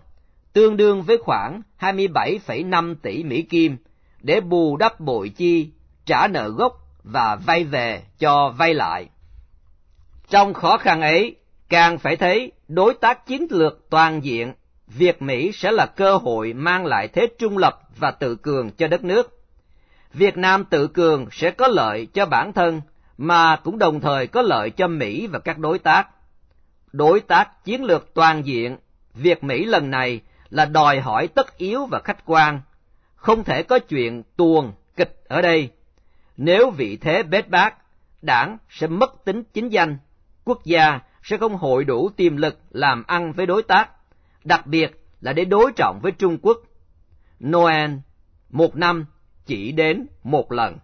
tương 0.52 0.76
đương 0.76 1.02
với 1.02 1.18
khoảng 1.18 1.62
27,5 1.80 2.94
tỷ 3.02 3.22
Mỹ 3.22 3.42
Kim, 3.42 3.76
để 4.20 4.40
bù 4.40 4.76
đắp 4.76 5.00
bội 5.00 5.28
chi, 5.28 5.70
trả 6.06 6.28
nợ 6.28 6.48
gốc 6.48 6.72
và 7.02 7.36
vay 7.36 7.64
về 7.64 8.02
cho 8.18 8.54
vay 8.58 8.74
lại. 8.74 9.08
Trong 10.30 10.54
khó 10.54 10.76
khăn 10.76 11.00
ấy, 11.00 11.36
càng 11.68 11.98
phải 11.98 12.16
thấy 12.16 12.52
đối 12.68 12.94
tác 12.94 13.26
chiến 13.26 13.46
lược 13.50 13.90
toàn 13.90 14.24
diện, 14.24 14.52
Việt 14.86 15.22
Mỹ 15.22 15.52
sẽ 15.54 15.70
là 15.72 15.86
cơ 15.86 16.16
hội 16.16 16.52
mang 16.52 16.86
lại 16.86 17.08
thế 17.08 17.28
trung 17.38 17.58
lập 17.58 17.80
và 17.98 18.10
tự 18.10 18.36
cường 18.36 18.70
cho 18.70 18.88
đất 18.88 19.04
nước. 19.04 19.38
Việt 20.12 20.36
Nam 20.36 20.64
tự 20.64 20.86
cường 20.86 21.26
sẽ 21.32 21.50
có 21.50 21.68
lợi 21.68 22.06
cho 22.06 22.26
bản 22.26 22.52
thân, 22.52 22.80
mà 23.18 23.56
cũng 23.56 23.78
đồng 23.78 24.00
thời 24.00 24.26
có 24.26 24.42
lợi 24.42 24.70
cho 24.70 24.88
Mỹ 24.88 25.26
và 25.26 25.38
các 25.38 25.58
đối 25.58 25.78
tác. 25.78 26.08
Đối 26.92 27.20
tác 27.20 27.64
chiến 27.64 27.84
lược 27.84 28.14
toàn 28.14 28.46
diện, 28.46 28.76
Việc 29.14 29.44
Mỹ 29.44 29.64
lần 29.64 29.90
này 29.90 30.20
là 30.50 30.64
đòi 30.64 31.00
hỏi 31.00 31.28
tất 31.28 31.58
yếu 31.58 31.86
và 31.86 32.00
khách 32.04 32.24
quan, 32.26 32.60
không 33.14 33.44
thể 33.44 33.62
có 33.62 33.78
chuyện 33.78 34.22
tuồng, 34.36 34.72
kịch 34.96 35.20
ở 35.28 35.42
đây. 35.42 35.70
Nếu 36.36 36.70
vị 36.70 36.96
thế 36.96 37.22
bết 37.22 37.48
bát, 37.48 37.74
đảng 38.22 38.58
sẽ 38.70 38.86
mất 38.86 39.24
tính 39.24 39.42
chính 39.52 39.68
danh, 39.68 39.98
quốc 40.44 40.64
gia 40.64 41.00
sẽ 41.22 41.36
không 41.36 41.56
hội 41.56 41.84
đủ 41.84 42.10
tiềm 42.16 42.36
lực 42.36 42.58
làm 42.70 43.04
ăn 43.06 43.32
với 43.32 43.46
đối 43.46 43.62
tác, 43.62 43.90
đặc 44.44 44.66
biệt 44.66 45.04
là 45.20 45.32
để 45.32 45.44
đối 45.44 45.72
trọng 45.76 46.00
với 46.02 46.12
Trung 46.12 46.38
Quốc. 46.42 46.58
Noel, 47.44 47.90
một 48.50 48.76
năm 48.76 49.06
chỉ 49.46 49.72
đến 49.72 50.06
một 50.24 50.52
lần. 50.52 50.78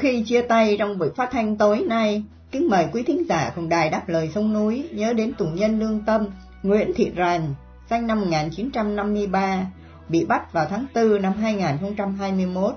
Khi 0.00 0.24
chia 0.26 0.42
tay 0.42 0.76
trong 0.78 0.98
buổi 0.98 1.10
phát 1.16 1.30
thanh 1.32 1.56
tối 1.56 1.84
nay, 1.86 2.22
kính 2.50 2.68
mời 2.68 2.86
quý 2.92 3.02
thính 3.02 3.24
giả 3.28 3.52
cùng 3.56 3.68
đài 3.68 3.90
đáp 3.90 4.08
lời 4.08 4.30
sông 4.34 4.52
núi 4.52 4.88
nhớ 4.92 5.12
đến 5.12 5.32
tù 5.38 5.46
nhân 5.46 5.80
lương 5.80 6.00
tâm 6.06 6.26
Nguyễn 6.62 6.92
Thị 6.96 7.12
Rành, 7.14 7.54
sinh 7.90 8.06
năm 8.06 8.20
1953, 8.20 9.66
bị 10.08 10.24
bắt 10.24 10.52
vào 10.52 10.66
tháng 10.70 10.86
4 10.94 11.22
năm 11.22 11.32
2021, 11.32 12.74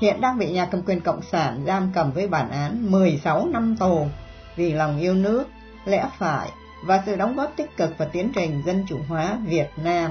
hiện 0.00 0.20
đang 0.20 0.38
bị 0.38 0.52
nhà 0.52 0.68
cầm 0.70 0.82
quyền 0.82 1.00
Cộng 1.00 1.22
sản 1.22 1.62
giam 1.66 1.90
cầm 1.94 2.12
với 2.12 2.28
bản 2.28 2.50
án 2.50 2.90
16 2.90 3.48
năm 3.48 3.76
tù 3.76 4.06
vì 4.56 4.72
lòng 4.72 4.98
yêu 4.98 5.14
nước, 5.14 5.44
lẽ 5.84 6.08
phải 6.18 6.48
và 6.84 7.02
sự 7.06 7.16
đóng 7.16 7.36
góp 7.36 7.52
tích 7.56 7.76
cực 7.76 7.98
vào 7.98 8.08
tiến 8.12 8.32
trình 8.34 8.62
dân 8.66 8.84
chủ 8.88 8.98
hóa 9.08 9.38
Việt 9.46 9.68
Nam. 9.84 10.10